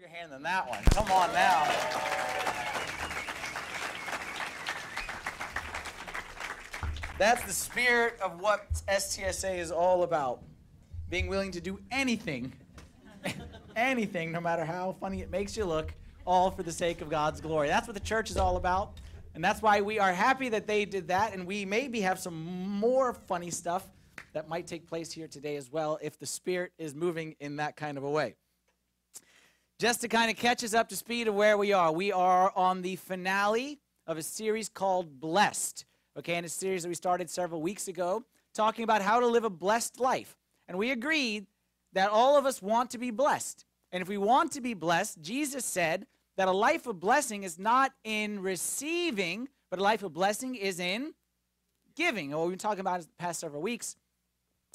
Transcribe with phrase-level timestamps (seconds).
[0.00, 0.82] bigger hand than that one.
[0.92, 1.64] Come on now.
[7.18, 10.42] That's the spirit of what STSA is all about.
[11.10, 12.52] Being willing to do anything,
[13.76, 15.92] anything, no matter how funny it makes you look,
[16.26, 17.68] all for the sake of God's glory.
[17.68, 18.92] That's what the church is all about.
[19.34, 21.34] And that's why we are happy that they did that.
[21.34, 23.84] And we maybe have some more funny stuff
[24.32, 27.76] that might take place here today as well if the Spirit is moving in that
[27.76, 28.36] kind of a way.
[29.80, 32.52] Just to kind of catch us up to speed of where we are, we are
[32.54, 35.86] on the finale of a series called Blessed.
[36.18, 38.22] Okay, and a series that we started several weeks ago
[38.52, 40.36] talking about how to live a blessed life.
[40.68, 41.46] And we agreed
[41.94, 43.64] that all of us want to be blessed.
[43.90, 46.06] And if we want to be blessed, Jesus said
[46.36, 50.78] that a life of blessing is not in receiving, but a life of blessing is
[50.78, 51.14] in
[51.96, 52.32] giving.
[52.32, 53.96] And what we've been talking about the past several weeks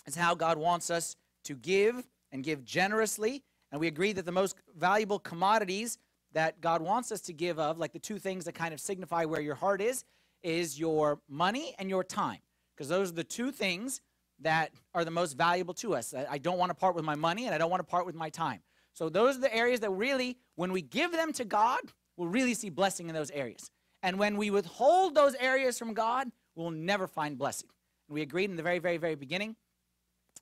[0.07, 3.43] is how God wants us to give and give generously.
[3.75, 5.97] And we agree that the most valuable commodities
[6.31, 9.25] that God wants us to give of, like the two things that kind of signify
[9.25, 10.05] where your heart is,
[10.43, 12.39] is your money and your time.
[12.73, 13.99] Because those are the two things
[14.39, 16.13] that are the most valuable to us.
[16.13, 18.15] I don't want to part with my money and I don't want to part with
[18.15, 18.61] my time.
[18.93, 21.81] So those are the areas that really, when we give them to God,
[22.15, 23.69] we'll really see blessing in those areas.
[24.01, 27.67] And when we withhold those areas from God, we'll never find blessing.
[28.07, 29.57] And we agreed in the very, very, very beginning,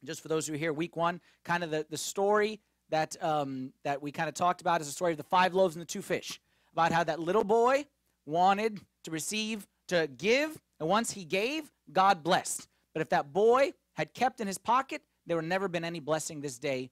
[0.03, 2.59] just for those who are here, week one, kind of the, the story
[2.93, 5.75] that, um, that we kind of talked about is the story of the five loaves
[5.75, 6.39] and the two fish,
[6.73, 7.83] about how that little boy
[8.27, 12.67] wanted to receive, to give, and once he gave, God blessed.
[12.93, 16.39] But if that boy had kept in his pocket, there would never been any blessing
[16.39, 16.91] this day.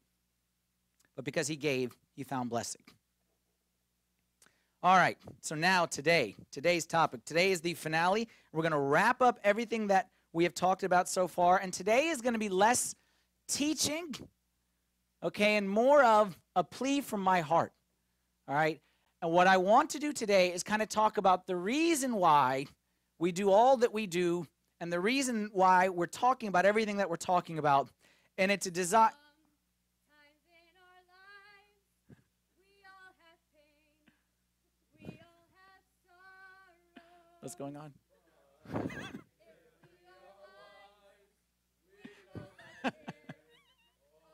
[1.16, 2.82] But because he gave, he found blessing.
[4.82, 7.24] All right, so now today, today's topic.
[7.26, 8.28] Today is the finale.
[8.52, 11.60] We're going to wrap up everything that we have talked about so far.
[11.60, 12.96] And today is going to be less
[13.48, 14.16] teaching,
[15.24, 17.72] okay, and more of a plea from my heart.
[18.48, 18.80] All right,
[19.22, 22.66] and what I want to do today is kind of talk about the reason why
[23.20, 24.48] we do all that we do
[24.80, 27.88] and the reason why we're talking about everything that we're talking about.
[28.40, 29.12] And it's a desire.
[30.22, 32.02] What's going our lives,
[32.58, 33.94] we all have pain,
[35.00, 36.52] we all have sorrow.
[37.42, 37.94] What's going on?
[38.66, 39.54] We all have,
[39.86, 40.26] we all
[40.74, 40.94] have
[41.86, 42.34] fear,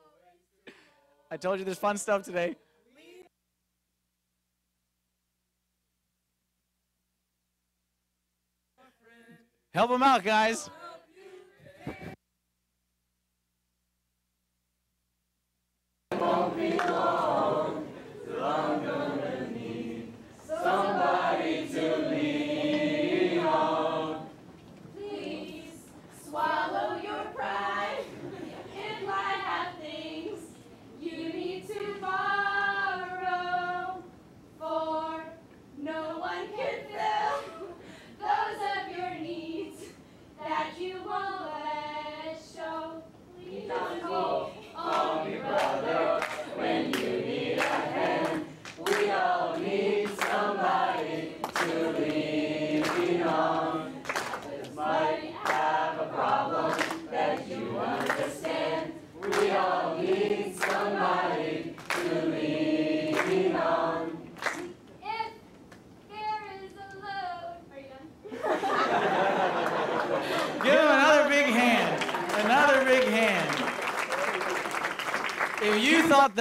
[0.00, 0.48] always
[1.30, 2.56] I told you there's fun stuff today.
[9.74, 10.70] Help them out, guys.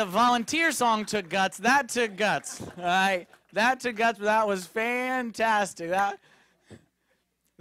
[0.07, 2.61] Volunteer song took guts, that took guts.
[2.61, 3.27] All right.
[3.53, 5.89] That took guts, that was fantastic.
[5.89, 6.19] That,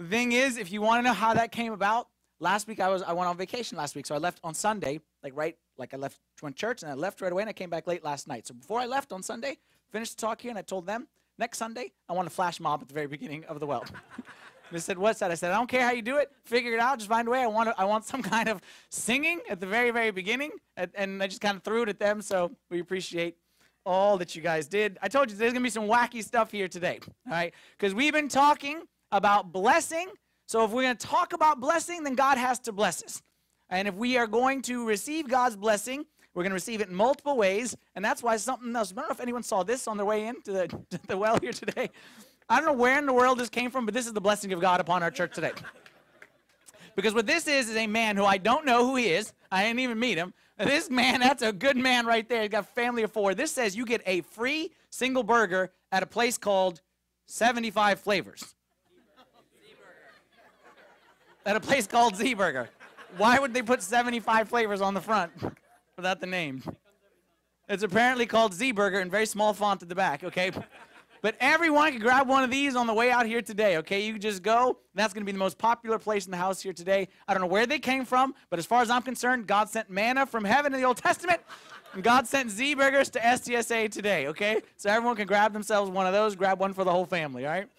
[0.05, 2.07] thing is, if you want to know how that came about,
[2.39, 4.99] last week I was I went on vacation last week, so I left on Sunday,
[5.23, 7.53] like right, like I left went to church and I left right away, and I
[7.53, 8.47] came back late last night.
[8.47, 9.57] So before I left on Sunday,
[9.91, 11.07] finished the talk here, and I told them
[11.37, 13.85] next Sunday I want a flash mob at the very beginning of the well.
[14.71, 16.31] They said, "What's that?" I said, "I don't care how you do it.
[16.45, 16.99] Figure it out.
[16.99, 17.41] Just find a way.
[17.41, 17.69] I want.
[17.69, 21.27] To, I want some kind of singing at the very, very beginning." And, and I
[21.27, 22.21] just kind of threw it at them.
[22.21, 23.37] So we appreciate
[23.85, 24.97] all that you guys did.
[25.01, 26.99] I told you there's gonna be some wacky stuff here today.
[27.05, 28.81] All right, because we've been talking
[29.11, 30.09] about blessing.
[30.47, 33.21] So if we're gonna talk about blessing, then God has to bless us.
[33.69, 36.95] And if we are going to receive God's blessing, we're going to receive it in
[36.95, 37.75] multiple ways.
[37.95, 38.91] And that's why something else.
[38.91, 41.51] I don't know if anyone saw this on their way into the, the well here
[41.51, 41.89] today.
[42.49, 44.53] I don't know where in the world this came from, but this is the blessing
[44.53, 45.51] of God upon our church today.
[46.95, 49.31] Because what this is is a man who I don't know who he is.
[49.51, 50.33] I didn't even meet him.
[50.57, 52.41] This man, that's a good man right there.
[52.41, 53.35] He's got a family of four.
[53.35, 56.81] This says you get a free single burger at a place called
[57.27, 58.55] 75 Flavors.
[61.45, 62.67] At a place called Z Burger.
[63.15, 65.31] Why would they put 75 flavors on the front
[65.95, 66.63] without the name?
[67.69, 70.51] It's apparently called Z Burger in very small font at the back, okay?
[71.21, 74.05] But everyone can grab one of these on the way out here today, okay?
[74.05, 74.77] You just go.
[74.93, 77.07] That's going to be the most popular place in the house here today.
[77.27, 79.89] I don't know where they came from, but as far as I'm concerned, God sent
[79.89, 81.41] manna from heaven in the Old Testament,
[81.93, 84.61] and God sent Z Burgers to STSA today, okay?
[84.75, 87.51] So everyone can grab themselves one of those, grab one for the whole family, all
[87.51, 87.69] right?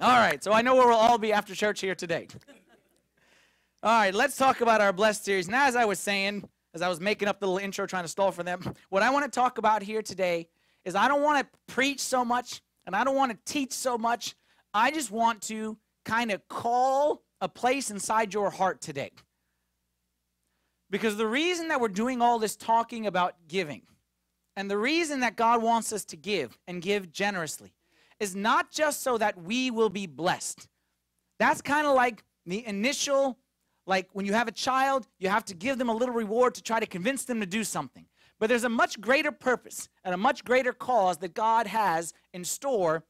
[0.00, 2.28] All right, so I know where we'll all be after church here today.
[3.82, 5.48] All right, let's talk about our blessed series.
[5.48, 8.08] Now, as I was saying, as I was making up the little intro trying to
[8.08, 10.48] stall for them, what I want to talk about here today
[10.84, 13.98] is I don't want to preach so much and I don't want to teach so
[13.98, 14.34] much.
[14.72, 19.10] I just want to kind of call a place inside your heart today.
[20.90, 23.82] Because the reason that we're doing all this talking about giving
[24.56, 27.72] and the reason that God wants us to give and give generously
[28.18, 30.68] is not just so that we will be blessed.
[31.38, 33.38] That's kind of like the initial,
[33.86, 36.62] like when you have a child, you have to give them a little reward to
[36.62, 38.04] try to convince them to do something.
[38.40, 42.42] But there's a much greater purpose and a much greater cause that God has in
[42.44, 43.04] store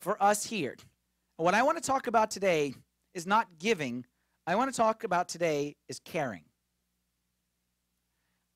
[0.00, 0.76] for us here.
[1.38, 2.74] And what I want to talk about today
[3.14, 4.06] is not giving,
[4.46, 6.44] I want to talk about today is caring.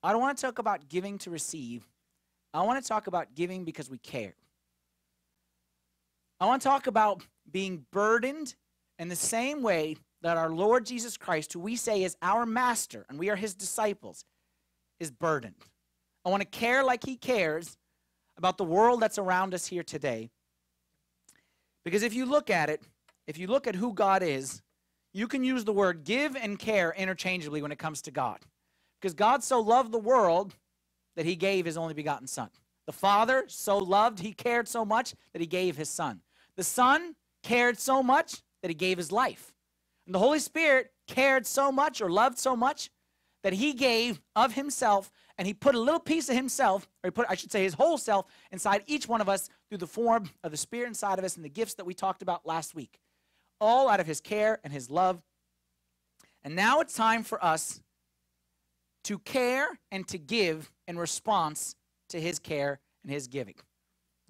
[0.05, 1.85] I don't want to talk about giving to receive.
[2.53, 4.35] I want to talk about giving because we care.
[6.39, 8.55] I want to talk about being burdened
[8.99, 13.05] in the same way that our Lord Jesus Christ, who we say is our master
[13.09, 14.25] and we are his disciples,
[15.05, 15.55] is burdened.
[16.25, 17.77] I want to care like he cares
[18.37, 20.31] about the world that's around us here today.
[21.85, 22.83] Because if you look at it,
[23.27, 24.63] if you look at who God is,
[25.13, 28.39] you can use the word give and care interchangeably when it comes to God.
[29.01, 30.57] Because God so loved the world
[31.17, 32.49] that he gave his only begotten Son.
[32.87, 36.23] The Father so loved, he cared so much that he gave his Son.
[36.57, 39.53] The Son cared so much that he gave his life.
[40.07, 42.91] And the Holy Spirit cared so much or loved so much
[43.45, 47.11] that he gave of himself and he put a little piece of himself, or he
[47.11, 50.31] put, I should say, his whole self inside each one of us through the form
[50.43, 52.99] of the Spirit inside of us and the gifts that we talked about last week.
[53.61, 55.23] All out of his care and his love.
[56.43, 57.81] And now it's time for us
[59.05, 61.77] to care and to give in response
[62.09, 63.57] to his care and his giving.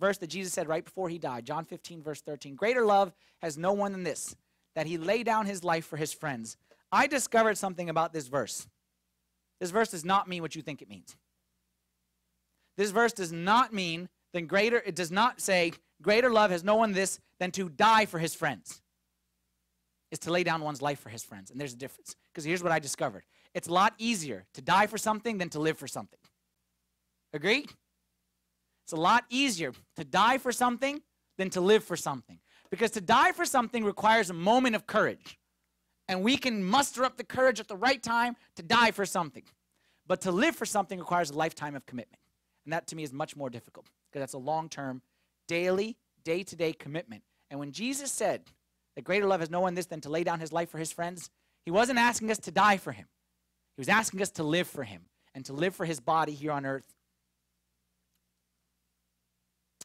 [0.01, 3.13] Verse that Jesus said right before he died, John 15, verse 13 Greater love
[3.43, 4.35] has no one than this,
[4.75, 6.57] that he lay down his life for his friends.
[6.91, 8.67] I discovered something about this verse.
[9.61, 11.17] This verse does not mean what you think it means.
[12.77, 15.73] This verse does not mean than greater, it does not say,
[16.03, 18.83] greater love has no one this than to die for his friends.
[20.11, 21.51] Is to lay down one's life for his friends.
[21.51, 22.15] And there's a difference.
[22.33, 23.25] Because here's what I discovered
[23.55, 26.19] it's a lot easier to die for something than to live for something.
[27.33, 27.67] Agree?
[28.85, 31.01] It's a lot easier to die for something
[31.39, 32.39] than to live for something.
[32.71, 35.39] Because to die for something requires a moment of courage.
[36.09, 39.45] And we can muster up the courage at the right time to die for something.
[40.07, 42.21] But to live for something requires a lifetime of commitment.
[42.65, 45.03] And that to me is much more difficult because that's a long term,
[45.49, 47.23] daily, day to day commitment.
[47.51, 48.43] And when Jesus said
[48.97, 50.93] that greater love has no one this than to lay down his life for his
[50.93, 51.31] friends,
[51.65, 53.07] he wasn't asking us to die for him.
[53.77, 55.03] He was asking us to live for him
[55.35, 56.95] and to live for his body here on earth.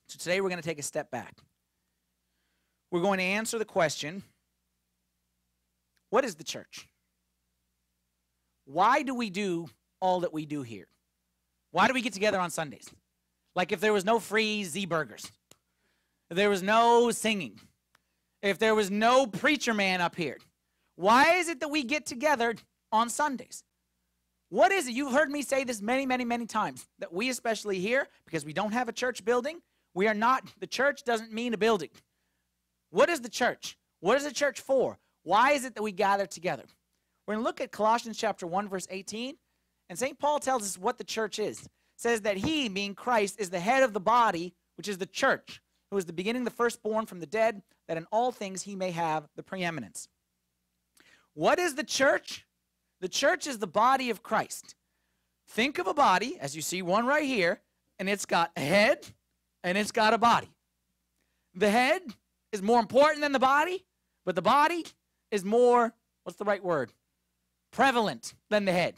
[0.08, 1.38] So today we're going to take a step back.
[2.92, 4.24] We're going to answer the question
[6.10, 6.88] what is the church?
[8.66, 9.68] Why do we do
[10.00, 10.88] all that we do here?
[11.72, 12.88] Why do we get together on Sundays?
[13.56, 15.32] Like if there was no free Z burgers,
[16.30, 17.60] if there was no singing,
[18.42, 20.38] if there was no preacher man up here,
[20.96, 22.56] why is it that we get together
[22.92, 23.64] on Sundays?
[24.50, 24.94] What is it?
[24.94, 28.54] You've heard me say this many, many, many times that we, especially here, because we
[28.54, 29.62] don't have a church building,
[29.94, 31.90] we are not, the church doesn't mean a building.
[32.90, 33.78] What is the church?
[34.00, 34.98] What is the church for?
[35.24, 36.64] Why is it that we gather together?
[37.28, 39.36] We're going to look at Colossians chapter 1 verse 18,
[39.90, 40.18] and St.
[40.20, 41.62] Paul tells us what the church is.
[41.62, 45.06] It says that he, being Christ, is the head of the body, which is the
[45.06, 45.62] church,
[45.92, 48.92] who is the beginning, the firstborn from the dead, that in all things he may
[48.92, 50.08] have the preeminence.
[51.34, 52.46] What is the church?
[53.02, 54.76] The church is the body of Christ.
[55.48, 57.62] Think of a body, as you see one right here,
[57.98, 59.08] and it's got a head
[59.64, 60.50] and it's got a body.
[61.56, 62.02] The head
[62.52, 63.86] is more important than the body,
[64.26, 64.86] but the body
[65.32, 65.94] is more,
[66.24, 66.94] what's the right word?
[67.72, 68.96] Prevalent than the head.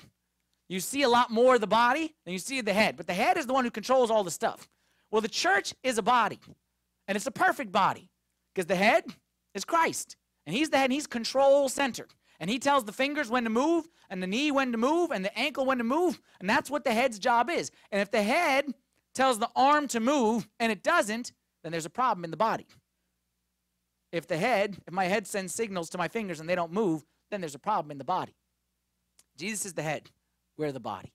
[0.70, 3.14] You see a lot more of the body than you see the head, but the
[3.14, 4.70] head is the one who controls all the stuff.
[5.12, 6.40] Well, the church is a body,
[7.08, 8.10] and it's a perfect body
[8.54, 9.04] because the head
[9.54, 12.08] is Christ, and He's the head, and He's control center.
[12.40, 15.26] And He tells the fingers when to move, and the knee when to move, and
[15.26, 17.70] the ankle when to move, and that's what the head's job is.
[17.92, 18.74] And if the head
[19.14, 21.34] tells the arm to move and it doesn't,
[21.64, 22.66] then there's a problem in the body.
[24.12, 27.03] If the head, if my head sends signals to my fingers and they don't move,
[27.30, 28.36] then there's a problem in the body.
[29.38, 30.10] Jesus is the head,
[30.58, 31.13] we're the body.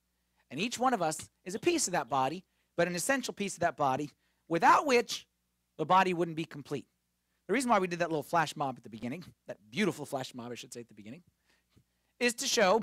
[0.51, 2.45] And each one of us is a piece of that body,
[2.77, 4.11] but an essential piece of that body,
[4.49, 5.27] without which
[5.77, 6.87] the body wouldn't be complete.
[7.49, 10.35] The reason why we did that little flash mob at the beginning, that beautiful flash
[10.35, 11.23] mob, I should say, at the beginning,
[12.19, 12.81] is to show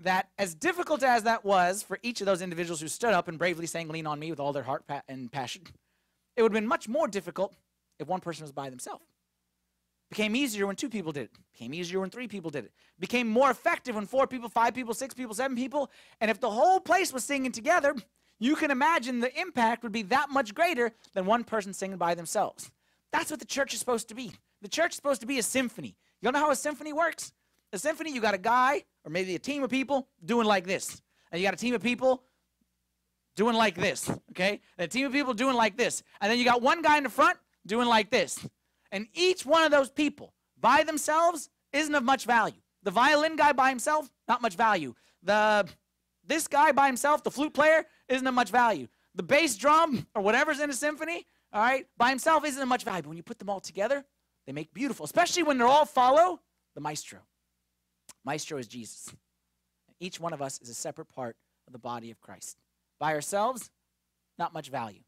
[0.00, 3.38] that as difficult as that was for each of those individuals who stood up and
[3.38, 5.62] bravely sang Lean on Me with all their heart pa- and passion,
[6.36, 7.54] it would have been much more difficult
[7.98, 9.04] if one person was by themselves.
[10.10, 11.30] Became easier when two people did it.
[11.52, 12.72] Became easier when three people did it.
[12.98, 15.90] Became more effective when four people, five people, six people, seven people.
[16.20, 17.94] And if the whole place was singing together,
[18.38, 22.14] you can imagine the impact would be that much greater than one person singing by
[22.14, 22.70] themselves.
[23.12, 24.32] That's what the church is supposed to be.
[24.62, 25.96] The church is supposed to be a symphony.
[26.22, 27.32] You know how a symphony works?
[27.72, 31.02] A symphony, you got a guy or maybe a team of people doing like this.
[31.30, 32.22] And you got a team of people
[33.36, 34.60] doing like this, okay?
[34.78, 36.02] And a team of people doing like this.
[36.20, 38.44] And then you got one guy in the front doing like this.
[38.90, 42.60] And each one of those people by themselves isn't of much value.
[42.82, 44.94] The violin guy by himself, not much value.
[45.22, 45.68] The
[46.24, 48.86] this guy by himself, the flute player, isn't of much value.
[49.14, 52.84] The bass drum or whatever's in a symphony, all right, by himself isn't of much
[52.84, 53.02] value.
[53.02, 54.04] But when you put them all together,
[54.46, 56.40] they make beautiful, especially when they're all follow
[56.74, 57.20] the maestro.
[58.24, 59.10] Maestro is Jesus.
[60.00, 62.58] Each one of us is a separate part of the body of Christ.
[63.00, 63.70] By ourselves,
[64.38, 65.02] not much value.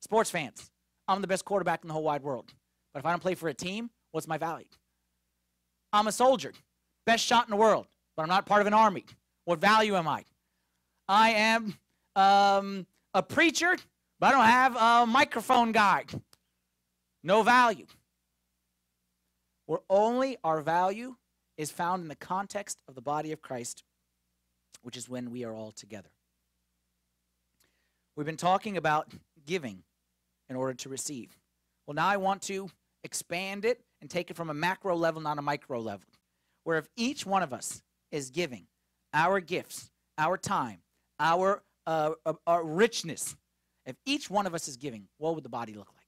[0.00, 0.70] Sports fans,
[1.06, 2.52] I'm the best quarterback in the whole wide world.
[2.92, 4.66] But if I don't play for a team, what's my value?
[5.92, 6.52] I'm a soldier,
[7.06, 9.04] best shot in the world, but I'm not part of an army.
[9.44, 10.24] What value am I?
[11.08, 11.74] I am
[12.16, 13.76] um, a preacher,
[14.20, 16.04] but I don't have a microphone guy.
[17.22, 17.86] No value.
[19.66, 21.16] Where only our value
[21.56, 23.82] is found in the context of the body of Christ,
[24.82, 26.10] which is when we are all together.
[28.16, 29.12] We've been talking about
[29.46, 29.82] giving
[30.48, 31.36] in order to receive.
[31.88, 32.68] Well, now I want to
[33.02, 36.04] expand it and take it from a macro level, not a micro level,
[36.64, 38.66] where if each one of us is giving
[39.14, 40.80] our gifts, our time,
[41.18, 43.34] our, uh, uh, our richness,
[43.86, 46.04] if each one of us is giving, what would the body look like?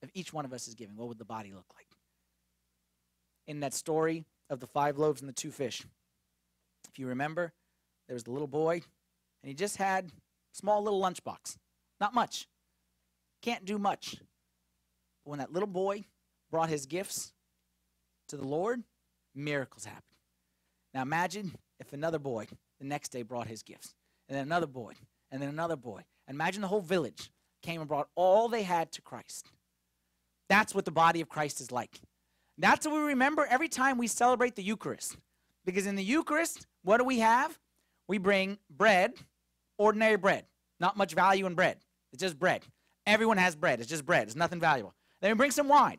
[0.00, 1.88] If each one of us is giving, what would the body look like?
[3.46, 5.84] In that story of the five loaves and the two fish,
[6.90, 7.52] if you remember,
[8.08, 8.80] there was the little boy,
[9.42, 11.58] and he just had a small little lunchbox.
[12.00, 12.48] Not much.
[13.42, 14.16] Can't do much.
[15.24, 16.04] When that little boy
[16.50, 17.32] brought his gifts
[18.28, 18.82] to the Lord,
[19.34, 20.02] miracles happened.
[20.92, 22.46] Now imagine if another boy
[22.78, 23.94] the next day brought his gifts,
[24.28, 24.92] and then another boy,
[25.30, 26.02] and then another boy.
[26.28, 27.30] Imagine the whole village
[27.62, 29.50] came and brought all they had to Christ.
[30.48, 32.00] That's what the body of Christ is like.
[32.58, 35.16] That's what we remember every time we celebrate the Eucharist.
[35.64, 37.58] Because in the Eucharist, what do we have?
[38.06, 39.14] We bring bread,
[39.78, 40.44] ordinary bread.
[40.78, 41.78] Not much value in bread.
[42.12, 42.62] It's just bread.
[43.06, 43.80] Everyone has bread.
[43.80, 44.24] It's just bread.
[44.24, 44.94] It's nothing valuable.
[45.24, 45.96] Then we bring some wine.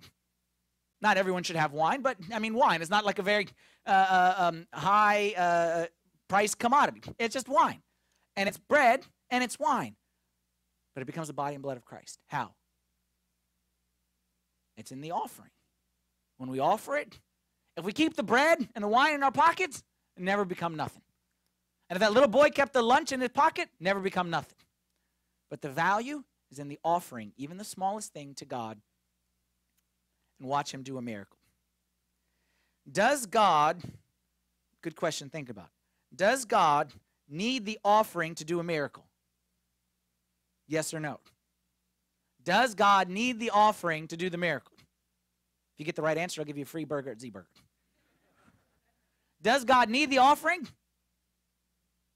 [1.02, 3.48] Not everyone should have wine, but I mean, wine is not like a very
[3.88, 5.86] uh, uh, um, high uh,
[6.28, 7.02] price commodity.
[7.18, 7.82] It's just wine.
[8.36, 9.96] And it's bread and it's wine.
[10.94, 12.20] But it becomes the body and blood of Christ.
[12.28, 12.54] How?
[14.78, 15.50] It's in the offering.
[16.38, 17.20] When we offer it,
[17.78, 19.82] if we keep the bread and the wine in our pockets,
[20.16, 21.02] it never become nothing.
[21.90, 24.60] And if that little boy kept the lunch in his pocket, never become nothing.
[25.50, 28.78] But the value is in the offering, even the smallest thing to God,
[30.40, 31.38] and watch him do a miracle.
[32.92, 33.82] Does God,
[34.82, 35.70] good question, think about.
[36.16, 36.94] Does God
[37.28, 39.06] need the offering to do a miracle?
[40.68, 41.20] Yes or no?
[42.44, 44.74] Does God need the offering to do the miracle?
[44.78, 47.48] If you get the right answer, I'll give you a free burger at Z Burger.
[49.42, 50.68] Does God need the offering?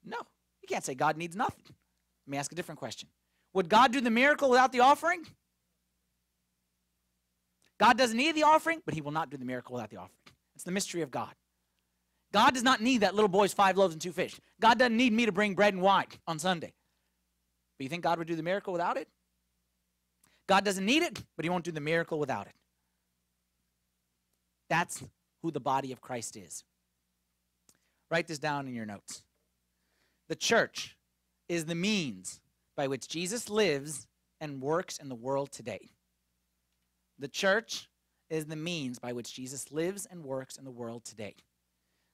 [0.05, 0.17] No.
[0.61, 1.63] You can't say God needs nothing.
[1.67, 3.09] Let me ask a different question.
[3.53, 5.25] Would God do the miracle without the offering?
[7.79, 10.17] God doesn't need the offering, but he will not do the miracle without the offering.
[10.55, 11.33] It's the mystery of God.
[12.31, 14.39] God does not need that little boy's five loaves and two fish.
[14.61, 16.73] God doesn't need me to bring bread and wine on Sunday.
[17.77, 19.07] But you think God would do the miracle without it?
[20.47, 22.53] God doesn't need it, but he won't do the miracle without it.
[24.69, 25.01] That's
[25.41, 26.63] who the body of Christ is.
[28.11, 29.23] Write this down in your notes.
[30.27, 30.97] The church
[31.47, 32.39] is the means
[32.75, 34.07] by which Jesus lives
[34.41, 35.89] and works in the world today.
[37.19, 37.89] The church
[38.29, 41.35] is the means by which Jesus lives and works in the world today.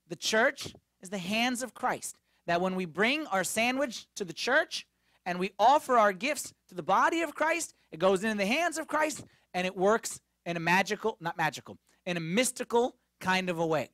[0.08, 2.18] The church is the hands of Christ.
[2.48, 4.86] That when we bring our sandwich to the church
[5.26, 8.78] and we offer our gifts to the body of Christ, it goes into the hands
[8.78, 13.60] of Christ and it works in a magical, not magical, in a mystical kind of
[13.60, 13.90] a way.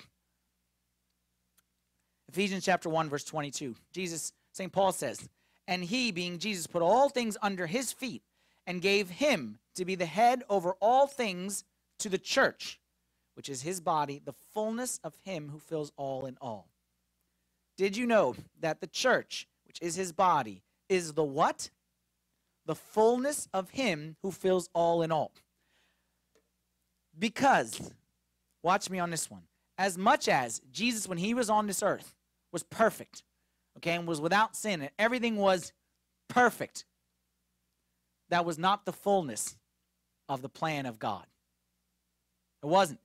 [2.29, 3.75] Ephesians chapter 1, verse 22.
[3.93, 4.71] Jesus, St.
[4.71, 5.27] Paul says,
[5.67, 8.21] And he, being Jesus, put all things under his feet
[8.67, 11.63] and gave him to be the head over all things
[11.99, 12.79] to the church,
[13.35, 16.67] which is his body, the fullness of him who fills all in all.
[17.77, 21.69] Did you know that the church, which is his body, is the what?
[22.65, 25.31] The fullness of him who fills all in all.
[27.17, 27.93] Because,
[28.61, 29.43] watch me on this one,
[29.77, 32.15] as much as Jesus, when he was on this earth,
[32.51, 33.23] was perfect,
[33.77, 35.73] okay, and was without sin, and everything was
[36.27, 36.85] perfect,
[38.31, 39.55] that was not the fullness
[40.27, 41.25] of the plan of God.
[42.63, 42.99] It wasn't.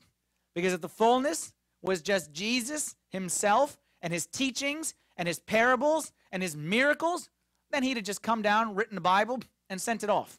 [0.55, 1.53] Because if the fullness
[1.83, 7.29] was just Jesus himself and his teachings and his parables and his miracles,
[7.71, 10.39] then he'd have just come down, written the Bible, and sent it off.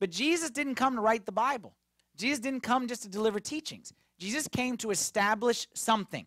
[0.00, 1.74] But Jesus didn't come to write the Bible.
[2.16, 3.92] Jesus didn't come just to deliver teachings.
[4.18, 6.26] Jesus came to establish something.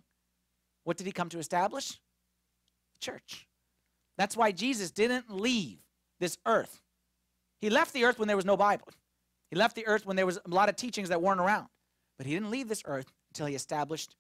[0.84, 1.90] What did he come to establish?
[1.90, 3.48] The church.
[4.18, 5.80] That's why Jesus didn't leave
[6.20, 6.84] this earth.
[7.60, 8.88] He left the earth when there was no Bible.
[9.50, 11.68] He left the earth when there was a lot of teachings that weren't around.
[12.18, 14.16] But he didn't leave this earth until he established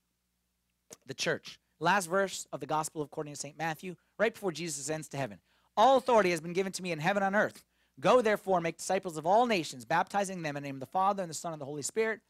[1.05, 1.59] the church.
[1.79, 3.57] Last verse of the Gospel according to St.
[3.57, 5.39] Matthew, right before Jesus ascends to heaven.
[5.77, 7.63] All authority has been given to me in heaven and on earth.
[7.99, 10.85] Go therefore and make disciples of all nations, baptizing them in the name of the
[10.85, 12.21] Father and the Son and the Holy Spirit,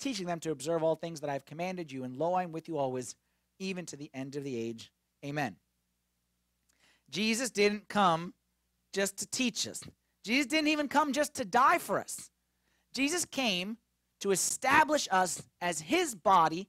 [0.00, 2.04] teaching them to observe all things that I have commanded you.
[2.04, 3.14] And lo, I am with you always,
[3.58, 4.92] even to the end of the age.
[5.24, 5.56] Amen.
[7.10, 8.34] Jesus didn't come
[8.92, 9.82] just to teach us.
[10.26, 12.30] Jesus didn't even come just to die for us.
[12.92, 13.76] Jesus came
[14.20, 16.68] to establish us as his body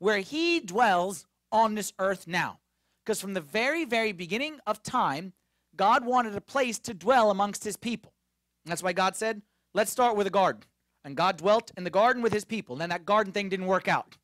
[0.00, 2.58] where he dwells on this earth now.
[3.02, 5.32] Because from the very, very beginning of time,
[5.76, 8.12] God wanted a place to dwell amongst his people.
[8.64, 9.40] And that's why God said,
[9.72, 10.62] let's start with a garden.
[11.04, 12.74] And God dwelt in the garden with his people.
[12.74, 14.16] And then that garden thing didn't work out.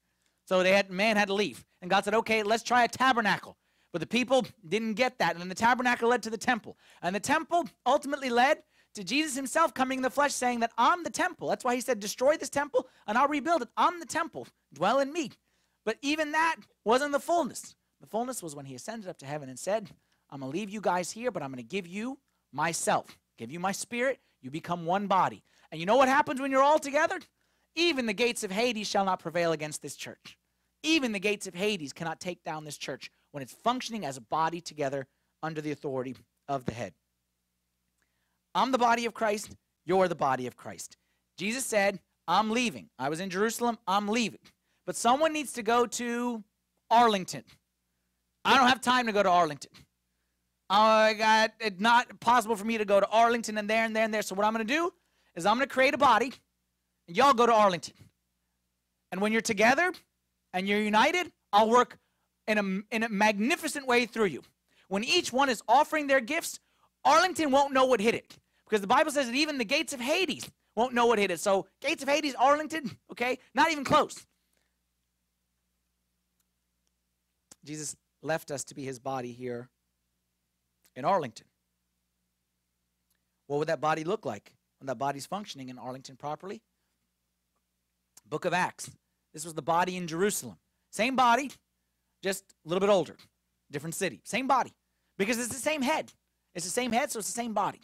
[0.46, 1.64] So they had man had to leave.
[1.80, 3.56] And God said, okay, let's try a tabernacle.
[3.92, 5.32] But the people didn't get that.
[5.32, 6.76] And then the tabernacle led to the temple.
[7.02, 8.62] And the temple ultimately led
[8.94, 11.48] to Jesus himself coming in the flesh saying that I'm the temple.
[11.48, 13.68] That's why he said, destroy this temple and I'll rebuild it.
[13.76, 14.46] I'm the temple.
[14.72, 15.30] Dwell in me.
[15.84, 17.74] But even that wasn't the fullness.
[18.00, 19.90] The fullness was when he ascended up to heaven and said,
[20.30, 22.18] I'm going to leave you guys here, but I'm going to give you
[22.52, 24.20] myself, give you my spirit.
[24.40, 25.42] You become one body.
[25.70, 27.18] And you know what happens when you're all together?
[27.74, 30.36] Even the gates of Hades shall not prevail against this church.
[30.82, 34.20] Even the gates of Hades cannot take down this church when it's functioning as a
[34.20, 35.06] body together
[35.42, 36.16] under the authority
[36.48, 36.92] of the head.
[38.54, 39.56] I'm the body of Christ.
[39.86, 40.96] You're the body of Christ.
[41.38, 42.88] Jesus said, I'm leaving.
[42.98, 43.78] I was in Jerusalem.
[43.86, 44.40] I'm leaving.
[44.86, 46.42] But someone needs to go to
[46.90, 47.44] Arlington.
[48.44, 49.70] I don't have time to go to Arlington.
[50.68, 53.94] Oh, I got it's not possible for me to go to Arlington and there and
[53.94, 54.22] there and there.
[54.22, 54.92] So what I'm going to do
[55.34, 56.32] is I'm going to create a body,
[57.08, 57.94] and y'all go to Arlington.
[59.10, 59.92] And when you're together
[60.52, 61.98] and you're united, I'll work
[62.50, 64.42] in a, in a magnificent way through you.
[64.88, 66.58] When each one is offering their gifts,
[67.04, 68.36] Arlington won't know what hit it.
[68.64, 71.38] Because the Bible says that even the gates of Hades won't know what hit it.
[71.38, 74.26] So, gates of Hades, Arlington, okay, not even close.
[77.64, 79.68] Jesus left us to be his body here
[80.96, 81.46] in Arlington.
[83.46, 86.62] What would that body look like when that body's functioning in Arlington properly?
[88.28, 88.90] Book of Acts.
[89.32, 90.56] This was the body in Jerusalem.
[90.90, 91.50] Same body,
[92.22, 93.16] just a little bit older.
[93.70, 94.20] Different city.
[94.24, 94.74] Same body.
[95.16, 96.12] Because it's the same head.
[96.54, 97.80] It's the same head, so it's the same body.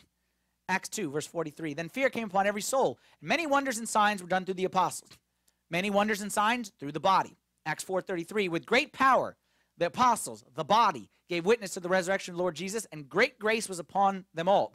[0.68, 1.74] Acts 2, verse 43.
[1.74, 2.98] Then fear came upon every soul.
[3.20, 5.10] And many wonders and signs were done through the apostles.
[5.70, 7.36] Many wonders and signs through the body.
[7.64, 8.48] Acts 4:33.
[8.48, 9.36] With great power,
[9.76, 13.38] the apostles, the body, gave witness to the resurrection of the Lord Jesus, and great
[13.38, 14.72] grace was upon them all.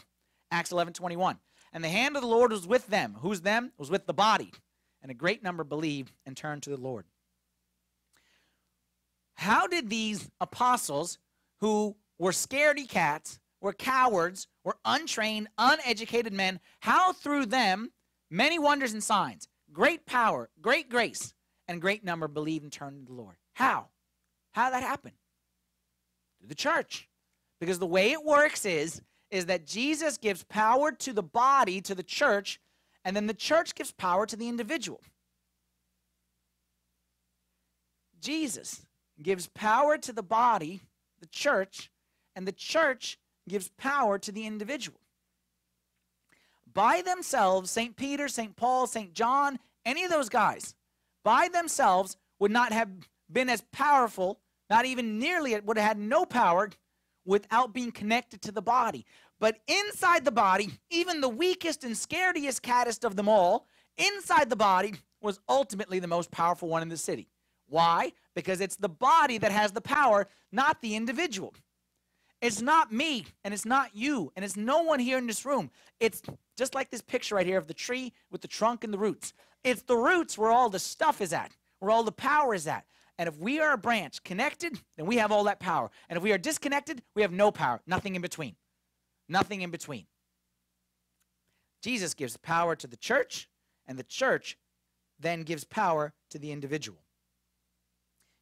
[0.52, 1.40] Acts 11:21.
[1.74, 3.16] And the hand of the Lord was with them.
[3.22, 3.72] Who's them?
[3.78, 4.54] Was with the body.
[5.02, 7.06] And a great number believed and turned to the Lord.
[9.42, 11.18] How did these apostles,
[11.62, 17.92] who were scaredy cats, were cowards, were untrained, uneducated men, how through them
[18.30, 21.34] many wonders and signs, great power, great grace,
[21.68, 23.36] and great number believed and turned to the Lord?
[23.54, 23.88] How?
[24.52, 25.14] How did that happen?
[26.38, 27.10] Through the church.
[27.60, 29.02] Because the way it works is,
[29.32, 32.60] is that Jesus gives power to the body, to the church,
[33.04, 35.02] and then the church gives power to the individual.
[38.20, 38.86] Jesus
[39.24, 40.82] gives power to the body,
[41.20, 41.92] the church,
[42.36, 45.00] and the church gives power to the individual.
[46.74, 47.96] By themselves, St.
[47.96, 48.56] Peter, St.
[48.56, 49.14] Paul, St.
[49.14, 50.76] John, any of those guys,
[51.24, 52.90] by themselves would not have
[53.32, 56.70] been as powerful, not even nearly, it would have had no power
[57.26, 59.06] without being connected to the body.
[59.40, 64.56] But inside the body, even the weakest and scariest caddest of them all, inside the
[64.56, 67.28] body was ultimately the most powerful one in the city.
[67.72, 68.12] Why?
[68.36, 71.54] Because it's the body that has the power, not the individual.
[72.42, 75.72] It's not me and it's not you and it's no one here in this room.
[76.02, 76.22] It's
[76.58, 79.32] just like this picture right here of the tree with the trunk and the roots.
[79.64, 82.86] It's the roots where all the stuff is at, where all the power is at.
[83.18, 85.90] And if we are a branch connected, then we have all that power.
[86.10, 88.58] And if we are disconnected, we have no power, nothing in between.
[89.30, 90.08] Nothing in between.
[91.82, 93.48] Jesus gives power to the church,
[93.88, 94.58] and the church
[95.20, 97.00] then gives power to the individual.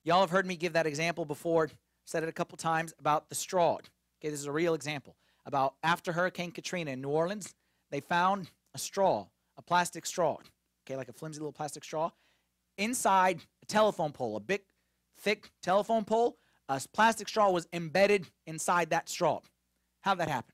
[0.04, 1.70] Y'all have heard me give that example before,
[2.06, 3.74] said it a couple times about the straw.
[3.74, 5.16] Okay, this is a real example.
[5.46, 7.54] About after Hurricane Katrina in New Orleans,
[7.92, 9.26] they found a straw,
[9.58, 10.38] a plastic straw,
[10.86, 12.12] okay, like a flimsy little plastic straw,
[12.78, 14.62] inside a telephone pole, a big,
[15.18, 16.38] thick telephone pole.
[16.70, 19.40] A plastic straw was embedded inside that straw.
[20.02, 20.54] How'd that happen?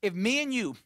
[0.00, 0.76] If me and you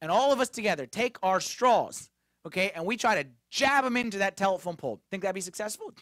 [0.00, 2.10] and all of us together take our straws,
[2.46, 5.92] okay, and we try to jab them into that telephone pole, think that'd be successful?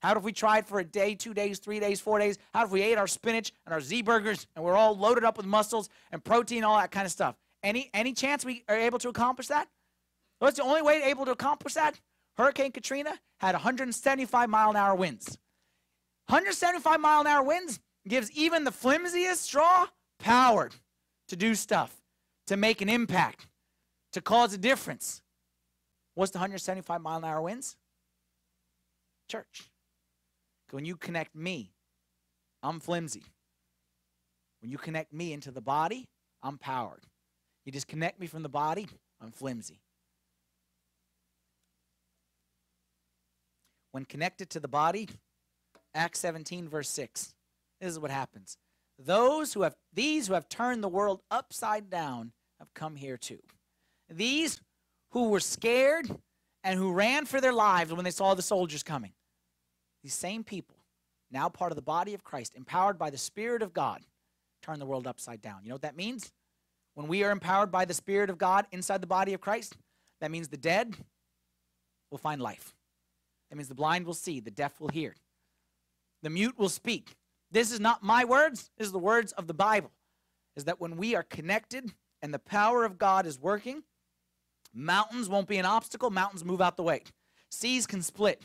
[0.00, 2.36] How if we tried for a day, two days, three days, four days?
[2.52, 5.36] How if we ate our spinach and our Z burgers and we're all loaded up
[5.36, 7.36] with muscles and protein, all that kind of stuff?
[7.62, 9.68] Any any chance we are able to accomplish that?
[10.40, 12.00] What's the only way able to accomplish that?
[12.36, 15.38] Hurricane Katrina had 175 mile an hour winds.
[16.26, 17.78] 175 mile an hour winds
[18.08, 19.86] gives even the flimsiest straw
[20.18, 20.70] power
[21.28, 21.94] to do stuff,
[22.48, 23.46] to make an impact,
[24.12, 25.22] to cause a difference.
[26.14, 27.76] What's the 175 mile an hour winds?
[29.28, 29.70] Church.
[30.70, 31.72] When you connect me,
[32.62, 33.24] I'm flimsy.
[34.60, 36.08] When you connect me into the body,
[36.42, 37.04] I'm powered.
[37.64, 38.88] You disconnect me from the body,
[39.20, 39.80] I'm flimsy.
[43.92, 45.08] When connected to the body,
[45.94, 47.34] Acts 17, verse 6,
[47.80, 48.56] this is what happens.
[48.98, 53.40] Those who have these who have turned the world upside down have come here too.
[54.08, 54.60] These
[55.12, 56.10] who were scared
[56.64, 59.12] and who ran for their lives when they saw the soldiers coming.
[60.02, 60.76] These same people,
[61.30, 64.02] now part of the body of Christ, empowered by the Spirit of God,
[64.62, 65.60] turn the world upside down.
[65.62, 66.32] You know what that means?
[66.94, 69.76] When we are empowered by the Spirit of God inside the body of Christ,
[70.20, 70.96] that means the dead
[72.10, 72.74] will find life.
[73.50, 75.14] That means the blind will see, the deaf will hear,
[76.22, 77.16] the mute will speak.
[77.50, 79.90] This is not my words, this is the words of the Bible.
[80.56, 83.82] Is that when we are connected and the power of God is working,
[84.74, 87.02] mountains won't be an obstacle, mountains move out the way.
[87.50, 88.42] Seas can split.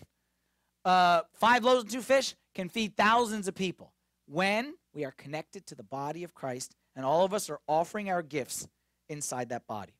[0.83, 3.93] Uh, five loaves and two fish can feed thousands of people
[4.25, 8.09] when we are connected to the body of Christ and all of us are offering
[8.09, 8.67] our gifts
[9.09, 9.93] inside that body.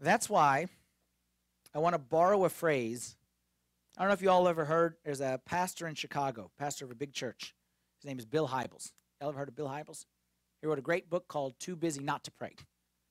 [0.00, 0.66] That's why
[1.74, 3.16] I want to borrow a phrase.
[3.96, 6.90] I don't know if you all ever heard, there's a pastor in Chicago, pastor of
[6.90, 7.54] a big church.
[8.00, 8.92] His name is Bill Hybels.
[9.20, 10.06] Y'all ever heard of Bill Hybels?
[10.60, 12.54] He wrote a great book called Too Busy Not to Pray.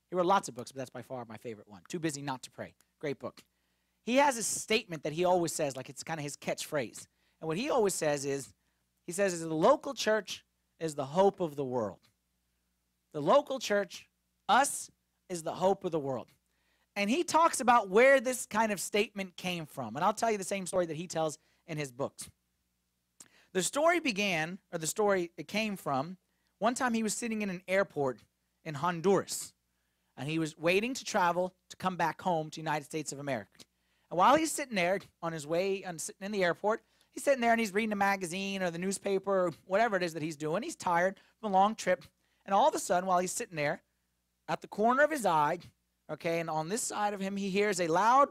[0.09, 1.81] He wrote lots of books, but that's by far my favorite one.
[1.87, 2.73] Too Busy Not to Pray.
[2.99, 3.41] Great book.
[4.05, 7.05] He has a statement that he always says, like it's kind of his catchphrase.
[7.41, 8.53] And what he always says is,
[9.05, 10.45] he says, is the local church
[10.79, 11.99] is the hope of the world.
[13.13, 14.07] The local church,
[14.47, 14.89] us,
[15.29, 16.27] is the hope of the world.
[16.95, 19.95] And he talks about where this kind of statement came from.
[19.95, 22.29] And I'll tell you the same story that he tells in his books.
[23.53, 26.17] The story began, or the story it came from,
[26.59, 28.19] one time he was sitting in an airport
[28.63, 29.53] in Honduras.
[30.17, 33.19] And he was waiting to travel to come back home to the United States of
[33.19, 33.49] America.
[34.11, 36.81] And while he's sitting there on his way, on, sitting in the airport,
[37.13, 40.13] he's sitting there and he's reading a magazine or the newspaper or whatever it is
[40.13, 40.61] that he's doing.
[40.61, 42.03] He's tired from a long trip.
[42.45, 43.81] And all of a sudden, while he's sitting there,
[44.49, 45.59] at the corner of his eye,
[46.11, 48.29] okay, and on this side of him, he hears a loud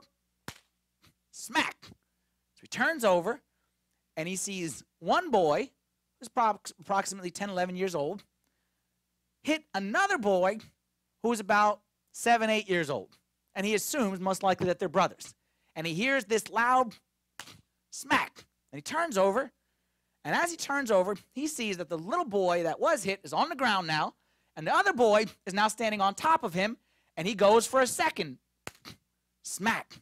[1.30, 1.76] smack.
[1.82, 3.40] So he turns over
[4.16, 5.70] and he sees one boy,
[6.20, 6.28] who's
[6.80, 8.24] approximately 10, 11 years old,
[9.42, 10.58] hit another boy
[11.22, 11.80] who's about
[12.12, 13.16] seven, eight years old.
[13.54, 15.34] And he assumes most likely that they're brothers.
[15.74, 16.94] And he hears this loud
[17.90, 18.44] smack.
[18.72, 19.50] And he turns over.
[20.24, 23.32] And as he turns over, he sees that the little boy that was hit is
[23.32, 24.14] on the ground now.
[24.56, 26.76] And the other boy is now standing on top of him.
[27.16, 28.38] And he goes for a second
[29.42, 30.00] smack.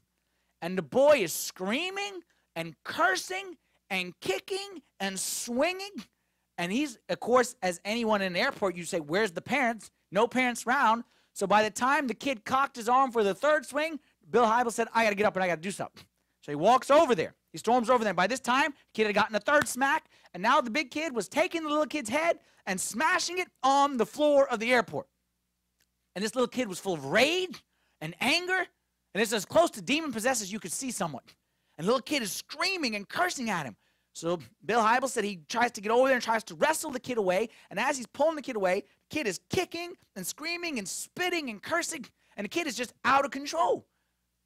[0.60, 2.20] And the boy is screaming
[2.54, 3.56] and cursing
[3.90, 5.90] and kicking and swinging.
[6.58, 9.90] And he's, of course, as anyone in an airport, you say, Where's the parents?
[10.10, 11.04] No parents around.
[11.32, 14.72] So by the time the kid cocked his arm for the third swing, Bill Hybels
[14.72, 16.02] said, I got to get up and I got to do something.
[16.40, 17.34] So he walks over there.
[17.52, 18.14] He storms over there.
[18.14, 21.14] By this time, the kid had gotten a third smack, and now the big kid
[21.14, 25.08] was taking the little kid's head and smashing it on the floor of the airport.
[26.14, 27.64] And this little kid was full of rage
[28.00, 28.58] and anger,
[29.14, 31.22] and it's as close to demon possessed as you could see someone.
[31.78, 33.76] And the little kid is screaming and cursing at him.
[34.12, 37.00] So Bill Hybels said he tries to get over there and tries to wrestle the
[37.00, 37.50] kid away.
[37.68, 41.50] And as he's pulling the kid away, the kid is kicking and screaming and spitting
[41.50, 42.06] and cursing.
[42.34, 43.86] And the kid is just out of control.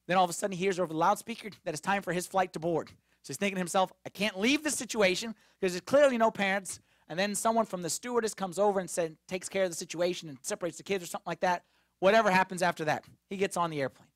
[0.09, 2.27] Then all of a sudden he hears over the loudspeaker that it's time for his
[2.27, 2.89] flight to board.
[3.23, 6.81] So he's thinking to himself, I can't leave this situation because there's clearly no parents.
[7.09, 10.29] And then someone from the stewardess comes over and said, takes care of the situation
[10.29, 11.63] and separates the kids or something like that.
[12.01, 14.09] Whatever happens after that, he gets on the airplane.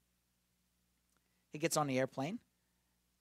[1.52, 2.40] he gets on the airplane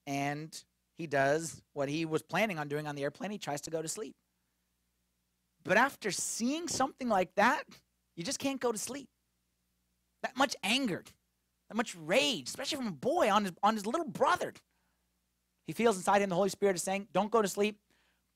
[0.05, 0.63] and
[0.97, 3.31] he does what he was planning on doing on the airplane.
[3.31, 4.15] He tries to go to sleep.
[5.63, 7.63] But after seeing something like that,
[8.15, 9.09] you just can't go to sleep.
[10.21, 11.03] That much anger,
[11.69, 14.53] that much rage, especially from a boy on his, on his little brother.
[15.65, 17.77] He feels inside him the Holy Spirit is saying, Don't go to sleep.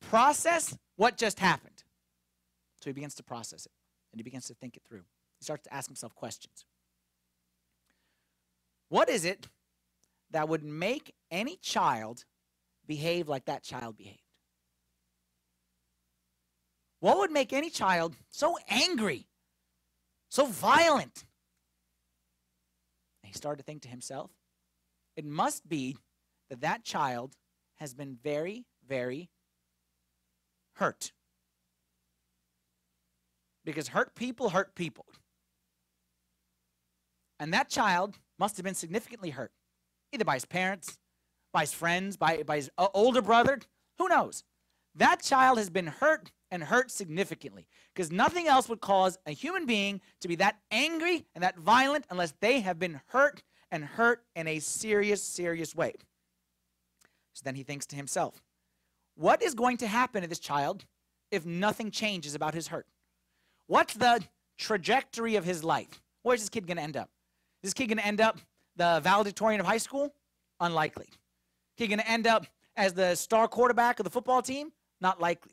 [0.01, 1.84] Process what just happened.
[2.82, 3.71] So he begins to process it
[4.12, 5.03] and he begins to think it through.
[5.39, 6.65] He starts to ask himself questions.
[8.89, 9.47] What is it
[10.31, 12.25] that would make any child
[12.85, 14.21] behave like that child behaved?
[16.99, 19.27] What would make any child so angry,
[20.29, 21.25] so violent?
[23.23, 24.31] And he started to think to himself,
[25.15, 25.97] it must be
[26.49, 27.35] that that child
[27.75, 29.29] has been very, very
[30.75, 31.11] hurt.
[33.63, 35.05] Because hurt people hurt people.
[37.39, 39.51] And that child must have been significantly hurt,
[40.12, 40.98] either by his parents,
[41.54, 43.60] by his friends, by, by his uh, older brother.
[43.98, 44.43] Who knows?
[44.96, 49.65] That child has been hurt and hurt significantly because nothing else would cause a human
[49.65, 54.24] being to be that angry and that violent unless they have been hurt and hurt
[54.36, 55.93] in a serious, serious way.
[57.34, 58.41] So then he thinks to himself,
[59.15, 60.86] what is going to happen to this child
[61.32, 62.88] if nothing changes about his hurt?
[63.67, 64.24] What's the
[64.58, 66.02] trajectory of his life?
[66.24, 67.10] Where's this kid going to end up?
[67.62, 68.39] Is this kid going to end up
[68.77, 70.13] the valedictorian of high school?
[70.59, 71.07] Unlikely.
[71.77, 74.71] Kid going to end up as the star quarterback of the football team?
[75.01, 75.51] Not likely.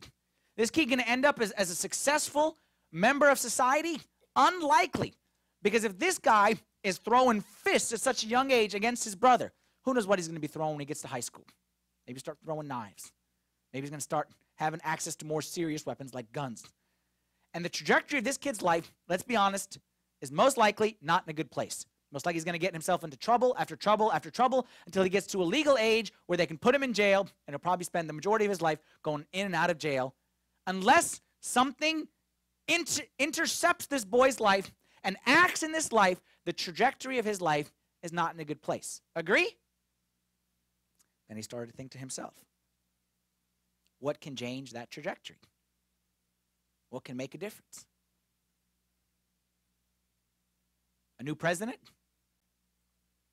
[0.57, 2.57] This kid going to end up as, as a successful
[2.93, 4.01] member of society?
[4.37, 5.15] Unlikely.
[5.63, 9.53] Because if this guy is throwing fists at such a young age against his brother,
[9.85, 11.45] who knows what he's going to be throwing when he gets to high school?
[12.07, 13.13] Maybe start throwing knives.
[13.73, 16.65] Maybe he's going to start having access to more serious weapons like guns.
[17.55, 19.79] And the trajectory of this kid's life, let's be honest,
[20.21, 21.87] is most likely not in a good place.
[22.15, 25.11] Most likely he's going to get himself into trouble after trouble after trouble until he
[25.11, 27.85] gets to a legal age where they can put him in jail and he'll probably
[27.85, 30.15] spend the majority of his life going in and out of jail
[30.69, 32.07] unless something
[32.69, 34.73] inter- intercepts this boy's life
[35.03, 37.73] and acts in this life, the trajectory of his life
[38.03, 39.01] is not in a good place.
[39.17, 39.51] Agree?
[41.29, 42.35] Then he started to think to himself,
[43.99, 45.37] what can change that trajectory?
[46.91, 47.87] What can make a difference?
[51.19, 51.79] A new president?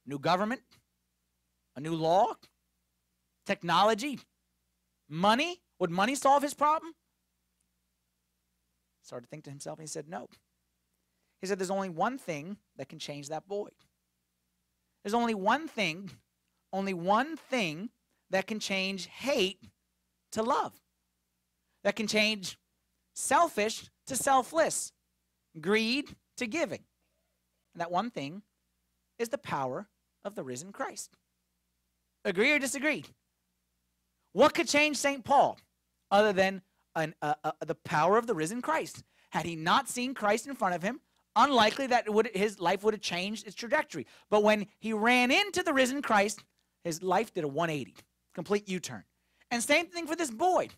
[0.06, 0.62] New government?
[1.76, 2.34] A new law?
[3.46, 4.20] Technology?
[5.10, 5.62] Money?
[5.80, 6.94] Would money solve his problem?
[9.04, 10.28] Started to think to himself, and he said, No.
[11.42, 13.70] He said, There's only one thing that can change that boy.
[15.04, 16.12] There's only one thing,
[16.72, 17.90] only one thing
[18.30, 19.60] that can change hate
[20.32, 20.74] to love,
[21.84, 22.58] that can change
[23.14, 24.92] selfish to selfless,
[25.60, 26.84] greed to giving.
[27.74, 28.44] And that one thing
[29.22, 29.88] is the power
[30.26, 31.16] of the risen Christ.
[32.26, 33.06] Agree or disagree?
[34.34, 35.24] What could change St.
[35.24, 35.58] Paul
[36.10, 36.62] other than
[36.96, 39.04] an, uh, uh, the power of the risen Christ?
[39.32, 41.00] Had he not seen Christ in front of him,
[41.36, 44.06] unlikely that would, his life would have changed its trajectory.
[44.30, 46.44] But when he ran into the risen Christ,
[46.84, 47.96] his life did a 180,
[48.34, 49.04] complete U turn.
[49.50, 50.70] And same thing for this boy.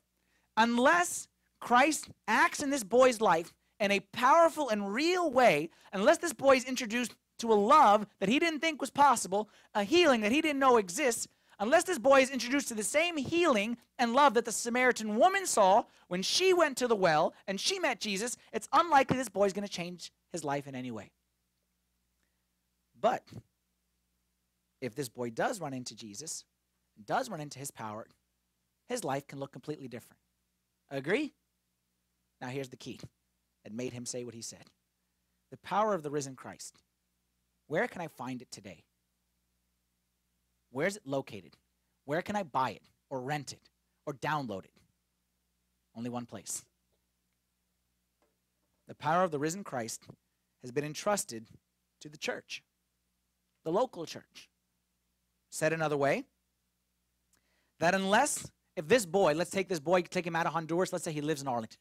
[0.58, 1.28] Unless
[1.60, 6.56] Christ acts in this boy's life in a powerful and real way, unless this boy
[6.56, 10.42] is introduced to a love that he didn't think was possible, a healing that he
[10.42, 11.28] didn't know exists,
[11.60, 15.46] unless this boy is introduced to the same healing and love that the Samaritan woman
[15.46, 19.46] saw when she went to the well and she met Jesus, it's unlikely this boy
[19.46, 21.12] is going to change his life in any way.
[23.00, 23.24] But
[24.82, 26.46] if this boy does run into Jesus,
[27.06, 28.08] does run into his power,
[28.88, 30.20] his life can look completely different.
[30.90, 31.34] Agree?
[32.40, 33.00] Now, here's the key
[33.64, 34.64] that made him say what he said
[35.52, 36.80] the power of the risen Christ.
[37.74, 38.84] Where can I find it today?
[40.70, 41.58] Where is it located?
[42.06, 43.68] Where can I buy it or rent it
[44.06, 44.74] or download it?
[45.96, 46.64] Only one place.
[48.88, 50.04] The power of the risen Christ
[50.62, 51.48] has been entrusted
[52.02, 52.62] to the church,
[53.64, 54.52] the local church.
[55.50, 56.26] Said another way,
[57.80, 61.06] that unless, if this boy, let's take this boy, take him out of Honduras, let's
[61.06, 61.80] say he lives in Arlington.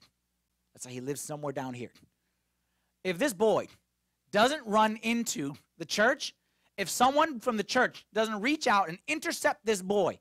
[0.74, 1.92] Let's say he lives somewhere down here.
[3.04, 3.66] If this boy
[4.32, 6.34] doesn't run into the church,
[6.76, 10.18] if someone from the church doesn't reach out and intercept this boy,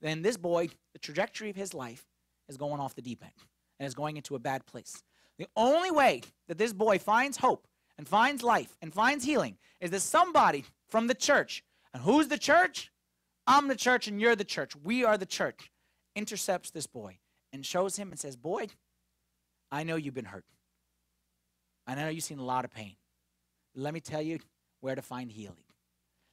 [0.00, 2.04] then this boy, the trajectory of his life
[2.48, 3.32] is going off the deep end
[3.78, 5.02] and is going into a bad place.
[5.38, 7.66] The only way that this boy finds hope
[7.98, 12.38] and finds life and finds healing is that somebody from the church, and who's the
[12.38, 12.90] church?
[13.46, 14.72] I'm the church and you're the church.
[14.76, 15.70] We are the church.
[16.16, 17.18] Intercepts this boy
[17.52, 18.68] and shows him and says, Boy,
[19.70, 20.44] I know you've been hurt.
[21.86, 22.96] I know you've seen a lot of pain.
[23.74, 24.38] Let me tell you
[24.80, 25.64] where to find healing.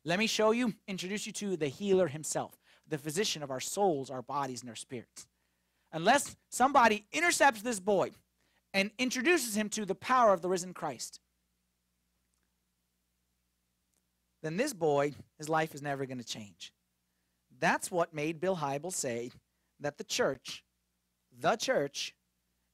[0.04, 4.10] Let me show you, introduce you to the healer himself, the physician of our souls,
[4.10, 5.28] our bodies, and our spirits.
[5.94, 8.12] Unless somebody intercepts this boy
[8.74, 11.20] and introduces him to the power of the risen Christ,
[14.42, 16.74] then this boy, his life is never going to change.
[17.60, 19.32] That's what made Bill Hybels say
[19.80, 20.64] that the church,
[21.40, 22.16] the church,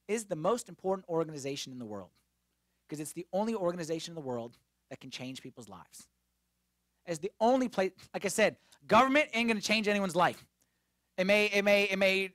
[0.06, 2.10] is the most important organization in the world
[2.88, 4.56] because it's the only organization in the world
[4.90, 6.06] that can change people's lives.
[7.06, 10.44] It's the only place, like I said, government ain't to change anyone's life.
[11.16, 12.30] It may, it may, it may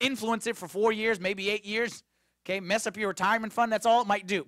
[0.00, 2.02] influence it for four years, maybe eight years.
[2.44, 3.72] Okay, mess up your retirement fund.
[3.72, 4.44] That's all it might do,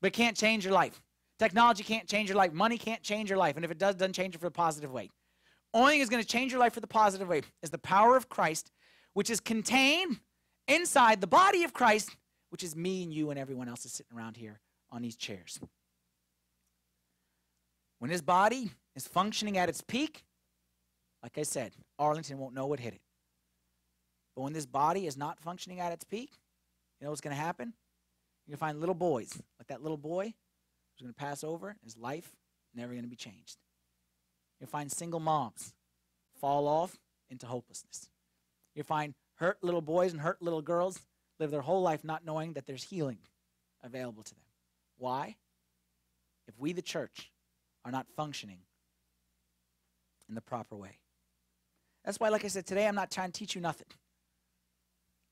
[0.00, 1.00] but it can't change your life.
[1.38, 2.52] Technology can't change your life.
[2.52, 4.92] Money can't change your life, and if it does, doesn't change it for the positive
[4.92, 5.10] way.
[5.74, 8.16] Only thing is going to change your life for the positive way is the power
[8.16, 8.70] of Christ,
[9.14, 10.18] which is contained
[10.66, 12.16] inside the body of Christ,
[12.50, 15.60] which is me and you and everyone else is sitting around here on these chairs.
[17.98, 20.24] When his body is functioning at its peak,
[21.22, 23.00] like I said, Arlington won't know what hit it.
[24.36, 26.30] But when this body is not functioning at its peak,
[27.00, 27.74] you know what's going to happen?
[28.46, 31.76] You're going to find little boys, like that little boy who's going to pass over,
[31.82, 32.30] his life
[32.74, 33.58] never going to be changed.
[34.60, 35.74] You'll find single moms
[36.40, 36.96] fall off
[37.30, 38.08] into hopelessness.
[38.74, 41.00] You'll find hurt little boys and hurt little girls
[41.38, 43.18] live their whole life not knowing that there's healing
[43.82, 44.44] available to them.
[44.98, 45.36] Why?
[46.46, 47.30] If we, the church,
[47.84, 48.58] are not functioning
[50.28, 50.98] in the proper way.
[52.04, 53.86] That's why, like I said, today I'm not trying to teach you nothing.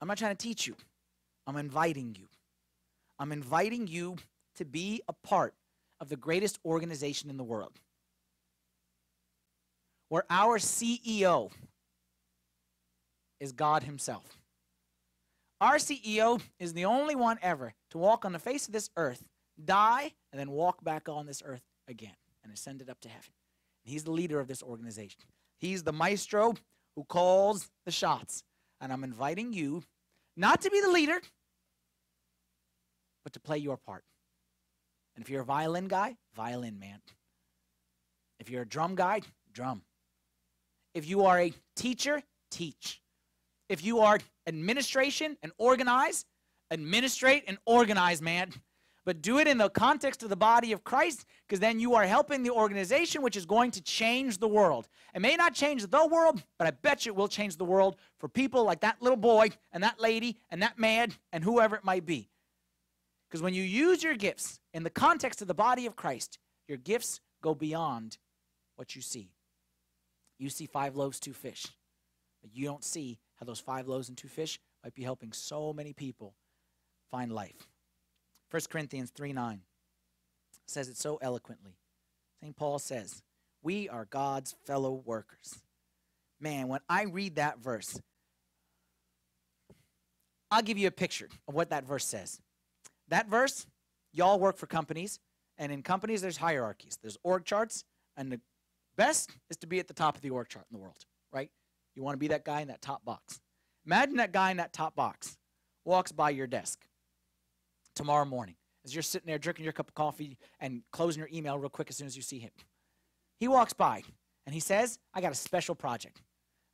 [0.00, 0.76] I'm not trying to teach you.
[1.46, 2.28] I'm inviting you.
[3.18, 4.16] I'm inviting you
[4.56, 5.54] to be a part
[6.00, 7.80] of the greatest organization in the world.
[10.08, 11.50] Where our CEO
[13.40, 14.35] is God Himself.
[15.60, 19.22] Our CEO is the only one ever to walk on the face of this earth,
[19.62, 23.30] die, and then walk back on this earth again and ascended up to heaven.
[23.84, 25.22] And he's the leader of this organization.
[25.58, 26.54] He's the maestro
[26.94, 28.42] who calls the shots.
[28.80, 29.82] And I'm inviting you
[30.36, 31.20] not to be the leader,
[33.24, 34.04] but to play your part.
[35.14, 37.00] And if you're a violin guy, violin man.
[38.38, 39.82] If you're a drum guy, drum.
[40.94, 43.00] If you are a teacher, teach.
[43.70, 46.24] If you are administration and organize,
[46.70, 48.50] administrate and organize, man
[49.06, 52.04] but do it in the context of the body of Christ because then you are
[52.04, 54.88] helping the organization which is going to change the world.
[55.14, 57.96] It may not change the world, but I bet you it will change the world
[58.18, 61.84] for people like that little boy and that lady and that man and whoever it
[61.84, 62.28] might be.
[63.30, 66.78] Because when you use your gifts in the context of the body of Christ, your
[66.78, 68.18] gifts go beyond
[68.74, 69.30] what you see.
[70.38, 71.66] You see five loaves, two fish,
[72.42, 75.72] but you don't see how those five loaves and two fish might be helping so
[75.72, 76.34] many people
[77.10, 77.68] find life.
[78.50, 79.60] 1 Corinthians 3 9
[80.66, 81.76] says it so eloquently.
[82.42, 82.56] St.
[82.56, 83.22] Paul says,
[83.62, 85.60] We are God's fellow workers.
[86.40, 87.98] Man, when I read that verse,
[90.50, 92.40] I'll give you a picture of what that verse says.
[93.08, 93.66] That verse,
[94.12, 95.18] y'all work for companies,
[95.58, 97.84] and in companies, there's hierarchies, there's org charts,
[98.16, 98.40] and the
[98.96, 101.04] best is to be at the top of the org chart in the world?
[101.96, 103.40] You want to be that guy in that top box.
[103.86, 105.36] Imagine that guy in that top box
[105.84, 106.84] walks by your desk
[107.94, 111.58] tomorrow morning as you're sitting there drinking your cup of coffee and closing your email
[111.58, 112.50] real quick as soon as you see him.
[113.40, 114.02] He walks by
[114.44, 116.20] and he says, I got a special project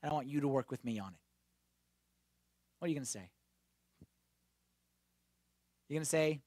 [0.03, 1.21] and I want you to work with me on it.
[2.79, 3.31] What are you going to say?
[5.89, 6.41] You're going to say,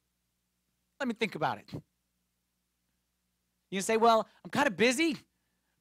[1.00, 1.70] let me think about it.
[3.72, 5.18] You say, well, I'm kind of busy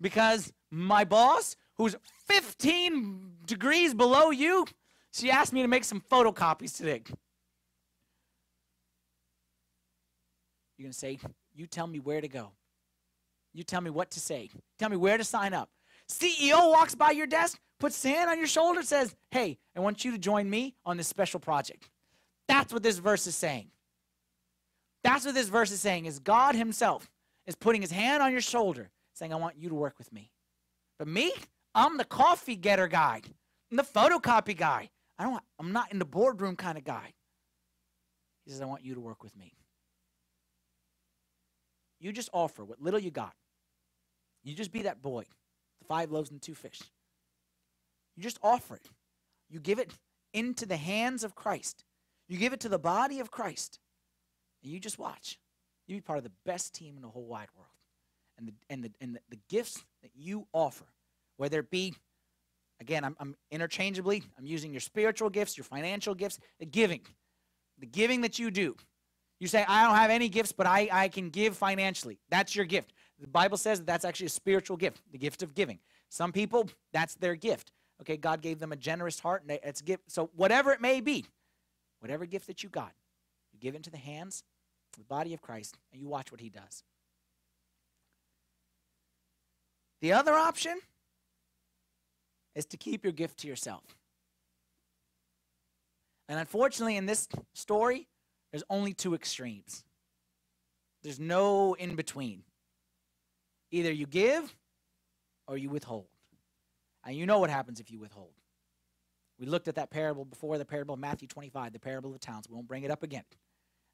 [0.00, 4.66] because my boss, who's 15 degrees below you,
[5.12, 7.02] she asked me to make some photocopies today.
[10.76, 11.18] You're going to say,
[11.54, 12.50] You tell me where to go.
[13.52, 14.50] You tell me what to say.
[14.78, 15.70] Tell me where to sign up.
[16.08, 20.10] CEO walks by your desk, puts hand on your shoulder, says, Hey, I want you
[20.12, 21.88] to join me on this special project.
[22.48, 23.68] That's what this verse is saying.
[25.02, 27.10] That's what this verse is saying is God himself
[27.46, 30.30] is putting his hand on your shoulder saying, I want you to work with me.
[30.98, 31.32] But me,
[31.74, 33.22] I'm the coffee getter guy.
[33.70, 34.90] I'm the photocopy guy.
[35.18, 37.14] I don't I'm not in the boardroom kind of guy.
[38.44, 39.54] He says, I want you to work with me.
[41.98, 43.32] You just offer what little you got.
[44.42, 45.24] You just be that boy,
[45.80, 46.82] the five loaves and two fish.
[48.16, 48.90] You just offer it.
[49.48, 49.90] You give it
[50.34, 51.84] into the hands of Christ.
[52.28, 53.78] You give it to the body of Christ.
[54.62, 55.38] And you just watch.
[55.86, 57.70] You be part of the best team in the whole wide world.
[58.36, 60.86] And the, and the, and the, the gifts that you offer,
[61.36, 61.94] whether it be,
[62.80, 67.00] again, I'm, I'm interchangeably, I'm using your spiritual gifts, your financial gifts, the giving.
[67.78, 68.76] The giving that you do
[69.44, 72.18] you say, I don't have any gifts, but I, I can give financially.
[72.30, 72.92] That's your gift.
[73.20, 75.78] The Bible says that that's actually a spiritual gift, the gift of giving.
[76.08, 77.70] Some people, that's their gift.
[78.00, 80.10] Okay, God gave them a generous heart, and it's gift.
[80.10, 81.26] So whatever it may be,
[82.00, 82.92] whatever gift that you got,
[83.52, 84.44] you give into the hands
[84.94, 86.82] of the body of Christ, and you watch what He does.
[90.00, 90.78] The other option
[92.54, 93.84] is to keep your gift to yourself.
[96.28, 98.08] And unfortunately, in this story,
[98.50, 99.84] there's only two extremes.
[101.02, 102.42] There's no in between.
[103.70, 104.54] Either you give
[105.46, 106.06] or you withhold.
[107.04, 108.32] And you know what happens if you withhold.
[109.38, 112.24] We looked at that parable before, the parable of Matthew 25, the parable of the
[112.24, 112.48] talents.
[112.48, 113.24] We won't bring it up again.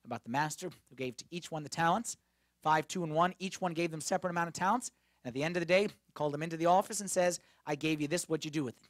[0.05, 2.17] About the master who gave to each one the talents,
[2.63, 3.35] five, two, and one.
[3.39, 4.91] Each one gave them separate amount of talents.
[5.25, 7.75] And at the end of the day, called them into the office and says, I
[7.75, 8.89] gave you this, what you do with it?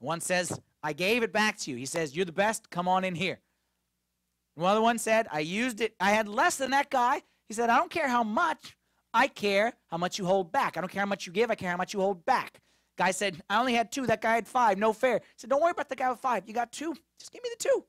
[0.00, 1.76] One says, I gave it back to you.
[1.76, 3.40] He says, You're the best, come on in here.
[4.56, 7.22] Another one said, I used it, I had less than that guy.
[7.48, 8.76] He said, I don't care how much,
[9.14, 10.76] I care how much you hold back.
[10.76, 12.60] I don't care how much you give, I care how much you hold back.
[12.96, 14.06] Guy said, I only had two.
[14.06, 14.76] That guy had five.
[14.76, 15.18] No fair.
[15.18, 16.48] He said, Don't worry about the guy with five.
[16.48, 16.94] You got two.
[17.18, 17.84] Just give me the two.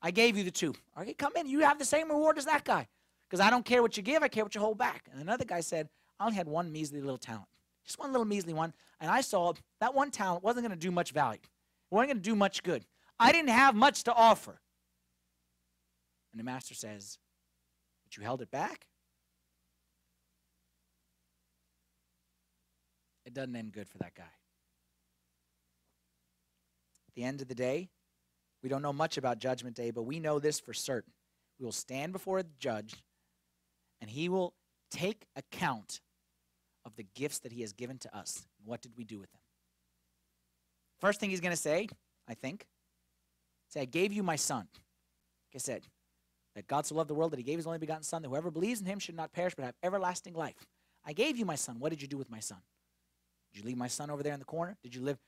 [0.00, 0.72] I gave you the two.
[1.00, 1.48] Okay, come in.
[1.48, 2.86] You have the same reward as that guy.
[3.28, 5.08] Because I don't care what you give, I care what you hold back.
[5.12, 5.88] And another guy said,
[6.20, 7.48] I only had one measly little talent.
[7.86, 8.72] Just one little measly one.
[9.00, 11.40] And I saw that one talent wasn't going to do much value.
[11.42, 12.84] It wasn't going to do much good.
[13.18, 14.60] I didn't have much to offer.
[16.32, 17.18] And the master says,
[18.04, 18.86] But you held it back?
[23.26, 24.22] it doesn't end good for that guy.
[27.08, 27.90] At the end of the day,
[28.62, 31.12] we don't know much about Judgment Day, but we know this for certain.
[31.58, 32.94] We will stand before a judge,
[34.00, 34.54] and he will
[34.90, 36.00] take account
[36.86, 38.46] of the gifts that he has given to us.
[38.64, 39.40] What did we do with them?
[41.00, 41.88] First thing he's going to say,
[42.26, 42.66] I think,
[43.68, 44.68] say, I gave you my son.
[44.72, 45.82] Like I said,
[46.54, 48.50] that God so loved the world that he gave his only begotten son, that whoever
[48.50, 50.66] believes in him should not perish but have everlasting life.
[51.04, 51.76] I gave you my son.
[51.78, 52.58] What did you do with my son?
[53.52, 54.76] Did you leave my son over there in the corner?
[54.82, 55.18] Did you live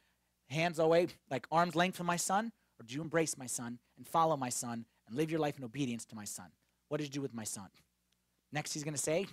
[0.48, 2.52] hands away, like arm's length from my son?
[2.80, 5.64] Or did you embrace my son and follow my son and live your life in
[5.64, 6.46] obedience to my son?
[6.88, 7.68] What did you do with my son?
[8.52, 9.26] Next, he's going to say,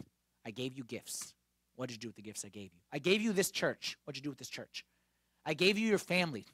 [0.46, 1.34] I gave you gifts.
[1.76, 2.80] What did you do with the gifts I gave you?
[2.92, 3.98] I gave you this church.
[4.04, 4.86] What did you do with this church?
[5.46, 6.46] I gave you your family.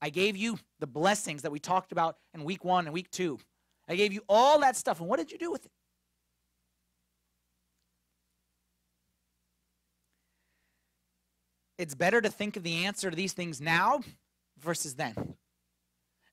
[0.00, 3.38] I gave you the blessings that we talked about in week one and week two.
[3.88, 5.00] I gave you all that stuff.
[5.00, 5.72] And what did you do with it?
[11.78, 14.00] it's better to think of the answer to these things now
[14.58, 15.34] versus then.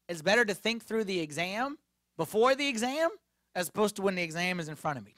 [0.08, 1.78] It's better to think through the exam
[2.18, 3.10] before the exam
[3.56, 5.16] as opposed to when the exam is in front of me.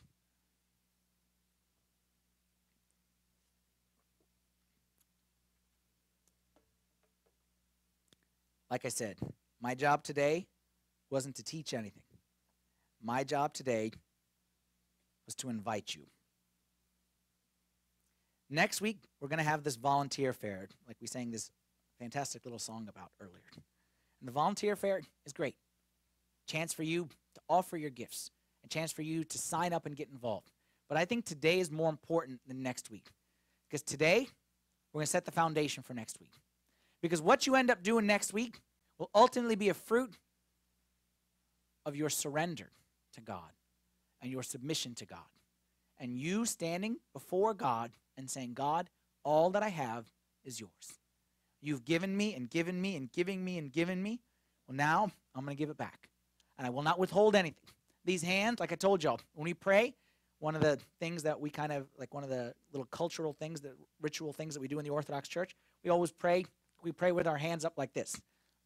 [8.75, 9.17] Like I said,
[9.61, 10.47] my job today
[11.09, 12.03] wasn't to teach anything.
[13.01, 13.91] My job today
[15.25, 16.01] was to invite you.
[18.49, 21.51] Next week, we're going to have this volunteer fair, like we sang this
[22.01, 23.45] fantastic little song about earlier.
[23.55, 25.55] And the volunteer fair is great.
[26.45, 28.29] Chance for you to offer your gifts,
[28.65, 30.51] a chance for you to sign up and get involved.
[30.89, 33.07] But I think today is more important than next week.
[33.69, 34.27] Because today,
[34.91, 36.33] we're going to set the foundation for next week.
[37.01, 38.59] Because what you end up doing next week
[38.97, 40.17] will ultimately be a fruit
[41.85, 42.69] of your surrender
[43.13, 43.51] to God
[44.21, 45.19] and your submission to God.
[45.97, 48.89] And you standing before God and saying, God,
[49.23, 50.05] all that I have
[50.43, 50.99] is yours.
[51.61, 54.19] You've given me and given me and giving me and given me.
[54.67, 56.09] Well, now I'm going to give it back.
[56.57, 57.63] And I will not withhold anything.
[58.03, 59.93] These hands, like I told y'all, when we pray,
[60.39, 63.61] one of the things that we kind of, like one of the little cultural things,
[63.61, 66.45] the ritual things that we do in the Orthodox Church, we always pray,
[66.83, 68.15] we pray with our hands up like this.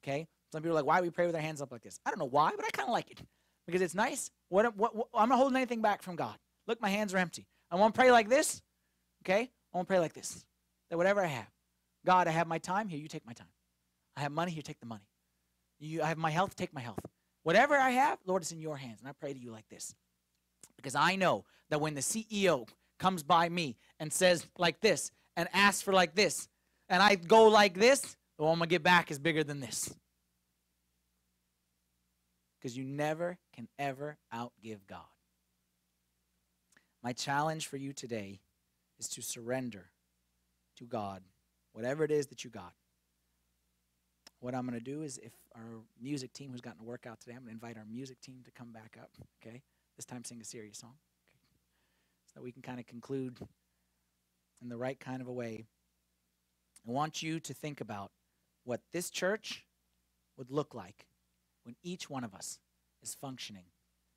[0.04, 0.28] Okay?
[0.52, 2.00] Some people are like, why we pray with our hands up like this?
[2.06, 3.22] I don't know why, but I kind of like it
[3.66, 4.32] because it's nice.
[4.50, 6.36] What, what, what, I'm not holding anything back from God.
[6.68, 7.46] Look, my hands are empty.
[7.70, 8.62] I want to pray like this.
[9.24, 9.52] Okay?
[9.74, 10.44] I want to pray like this
[10.90, 11.50] that whatever I have,
[12.06, 13.48] God, I have my time, here, you take my time.
[14.18, 15.08] I have money, here, take the money.
[15.80, 17.00] You, I have my health, take my health.
[17.44, 19.00] Whatever I have, Lord, it's in your hands.
[19.00, 19.94] And I pray to you like this.
[20.76, 25.48] Because I know that when the CEO comes by me and says like this and
[25.54, 26.48] asks for like this,
[26.90, 29.60] and I go like this, the one I'm going to get back is bigger than
[29.60, 29.94] this.
[32.58, 35.02] Because you never can ever outgive God.
[37.04, 38.40] My challenge for you today
[38.98, 39.90] is to surrender
[40.78, 41.22] to God,
[41.74, 42.74] whatever it is that you got.
[44.40, 47.34] What I'm going to do is, if our music team who's gotten a workout today,
[47.34, 49.12] I'm going to invite our music team to come back up,
[49.44, 49.64] okay?
[49.98, 50.94] This time sing a serious song,
[51.30, 51.40] okay?
[52.28, 53.38] So that we can kind of conclude
[54.62, 55.66] in the right kind of a way.
[56.88, 58.12] I want you to think about
[58.70, 59.66] what this church
[60.38, 61.08] would look like
[61.64, 62.60] when each one of us
[63.02, 63.66] is functioning.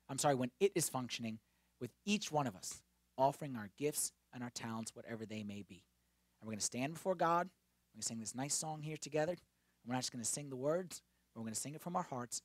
[0.07, 1.39] I'm sorry, when it is functioning
[1.81, 2.83] with each one of us
[3.17, 5.83] offering our gifts and our talents, whatever they may be.
[6.39, 7.47] And we're going to stand before God.
[7.47, 9.35] We're going to sing this nice song here together.
[9.87, 11.01] We're not just going to sing the words,
[11.33, 12.43] but we're going to sing it from our hearts.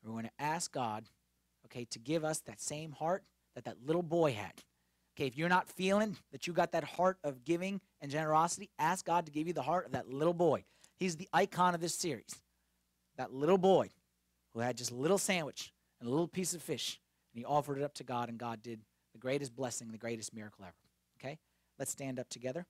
[0.00, 1.06] And we're going to ask God,
[1.64, 3.24] okay, to give us that same heart
[3.56, 4.62] that that little boy had.
[5.16, 9.04] Okay, if you're not feeling that you got that heart of giving and generosity, ask
[9.04, 10.62] God to give you the heart of that little boy.
[10.98, 12.34] He's the icon of this series.
[13.16, 13.90] That little boy
[14.52, 17.00] who had just a little sandwich and a little piece of fish,
[17.32, 18.80] and he offered it up to God, and God did
[19.12, 20.74] the greatest blessing, the greatest miracle ever.
[21.18, 21.38] Okay?
[21.78, 22.66] Let's stand up together.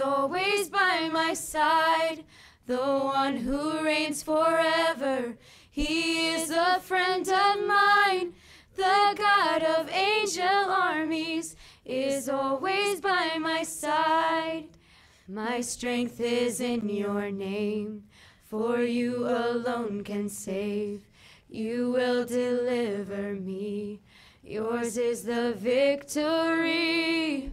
[0.00, 2.24] Always by my side.
[2.66, 5.36] The one who reigns forever.
[5.70, 8.34] He is a friend of mine.
[8.76, 14.68] The God of angel armies is always by my side.
[15.28, 18.04] My strength is in your name,
[18.44, 21.06] for you alone can save.
[21.48, 24.00] You will deliver me.
[24.42, 27.52] Yours is the victory.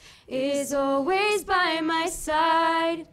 [0.31, 3.05] is always by my side.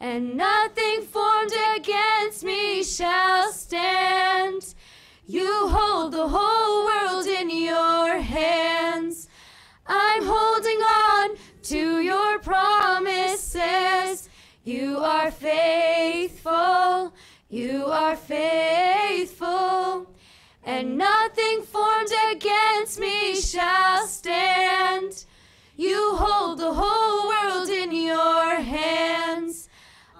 [0.00, 4.74] And nothing formed against me shall stand.
[5.26, 9.28] You hold the whole world in your hands.
[9.86, 14.30] I'm holding on to your promises.
[14.64, 17.12] You are faithful.
[17.50, 20.06] You are faithful.
[20.64, 25.26] And nothing formed against me shall stand.
[25.82, 29.68] You hold the whole world in your hands.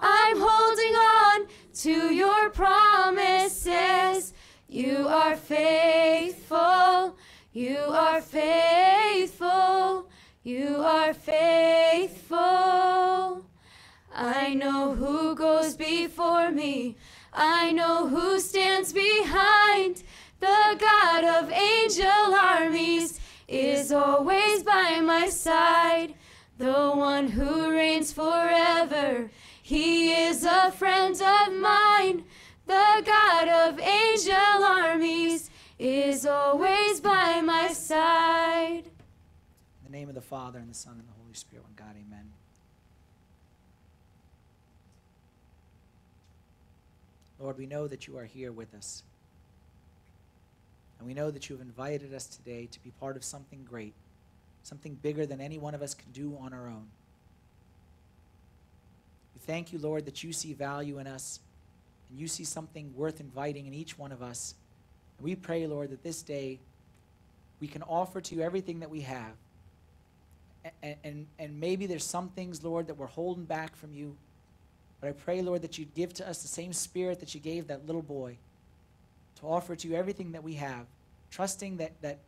[0.01, 4.33] I'm holding on to your promises.
[4.67, 7.15] You are faithful.
[7.53, 10.09] You are faithful.
[10.43, 12.37] You are faithful.
[14.13, 16.97] I know who goes before me.
[17.31, 18.72] I know who stands
[23.53, 26.15] is always by my side.
[26.57, 29.29] The one who reigns forever.
[29.61, 32.23] He is a friend of mine.
[32.65, 38.85] The God of angel armies is always by my side.
[38.85, 41.95] In the name of the Father, and the Son, and the Holy Spirit, one God,
[41.95, 42.31] amen.
[47.39, 49.03] Lord, we know that you are here with us.
[51.03, 53.93] And we know that you have invited us today to be part of something great,
[54.63, 56.85] something bigger than any one of us can do on our own.
[59.35, 61.41] We thank you, Lord, that you see value in us
[62.09, 64.55] and you see something worth inviting in each one of us.
[65.17, 66.57] And we pray, Lord, that this day
[67.59, 69.33] we can offer to you everything that we have.
[70.81, 74.15] And, and, and maybe there's some things, Lord, that we're holding back from you.
[75.01, 77.67] But I pray, Lord, that you'd give to us the same spirit that you gave
[77.67, 78.37] that little boy
[79.43, 80.85] to offer to you everything that we have,
[81.29, 82.19] trusting that, that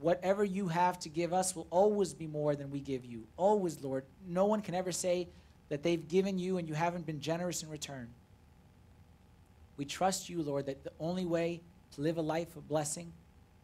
[0.00, 3.22] whatever you have to give us will always be more than we give you.
[3.36, 4.04] Always, Lord.
[4.28, 5.28] No one can ever say
[5.68, 8.08] that they've given you and you haven't been generous in return.
[9.76, 11.60] We trust you, Lord, that the only way
[11.94, 13.12] to live a life of blessing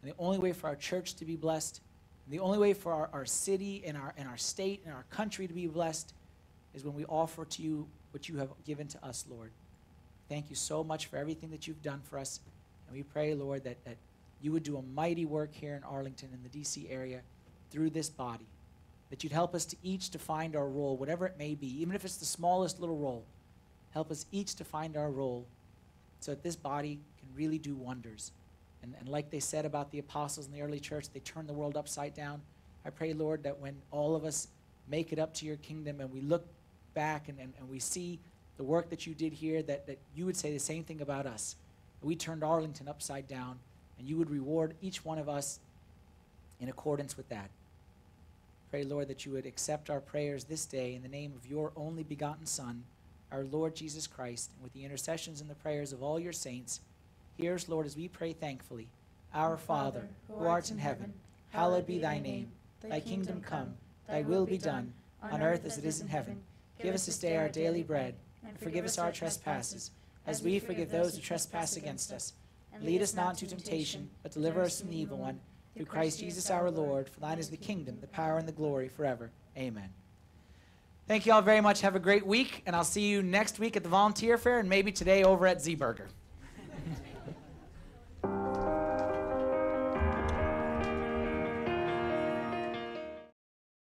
[0.01, 1.81] and the only way for our church to be blessed
[2.25, 5.03] and the only way for our, our city and our, and our state and our
[5.09, 6.13] country to be blessed
[6.73, 9.51] is when we offer to you what you have given to us, Lord.
[10.29, 12.39] Thank you so much for everything that you've done for us.
[12.87, 13.97] And we pray, Lord, that, that
[14.41, 16.87] you would do a mighty work here in Arlington in the D.C.
[16.89, 17.21] area
[17.71, 18.47] through this body.
[19.09, 21.95] That you'd help us to each to find our role, whatever it may be, even
[21.95, 23.25] if it's the smallest little role.
[23.91, 25.47] Help us each to find our role
[26.19, 28.31] so that this body can really do wonders.
[28.81, 31.53] And, and like they said about the apostles in the early church, they turned the
[31.53, 32.41] world upside down.
[32.85, 34.47] I pray, Lord, that when all of us
[34.89, 36.45] make it up to your kingdom and we look
[36.93, 38.19] back and, and, and we see
[38.57, 41.25] the work that you did here, that, that you would say the same thing about
[41.25, 41.55] us.
[42.03, 43.59] We turned Arlington upside down,
[43.97, 45.59] and you would reward each one of us
[46.59, 47.49] in accordance with that.
[48.69, 51.71] Pray, Lord, that you would accept our prayers this day in the name of your
[51.75, 52.83] only begotten Son,
[53.31, 56.81] our Lord Jesus Christ, and with the intercessions and the prayers of all your saints.
[57.37, 58.87] Hear us, Lord, as we pray thankfully.
[59.33, 61.13] Our Father, who art in heaven,
[61.51, 62.51] hallowed be thy name.
[62.81, 63.75] Thy kingdom come,
[64.07, 66.41] thy will be done, on earth as it is in heaven.
[66.81, 69.91] Give us this day our daily bread, and forgive us our trespasses,
[70.25, 72.33] as we forgive those who trespass against us.
[72.81, 75.39] Lead us not into temptation, but deliver us from the evil one.
[75.75, 78.89] Through Christ Jesus our Lord, for thine is the kingdom, the power, and the glory
[78.89, 79.31] forever.
[79.57, 79.89] Amen.
[81.07, 81.81] Thank you all very much.
[81.81, 84.69] Have a great week, and I'll see you next week at the volunteer fair and
[84.69, 86.07] maybe today over at Z Burger.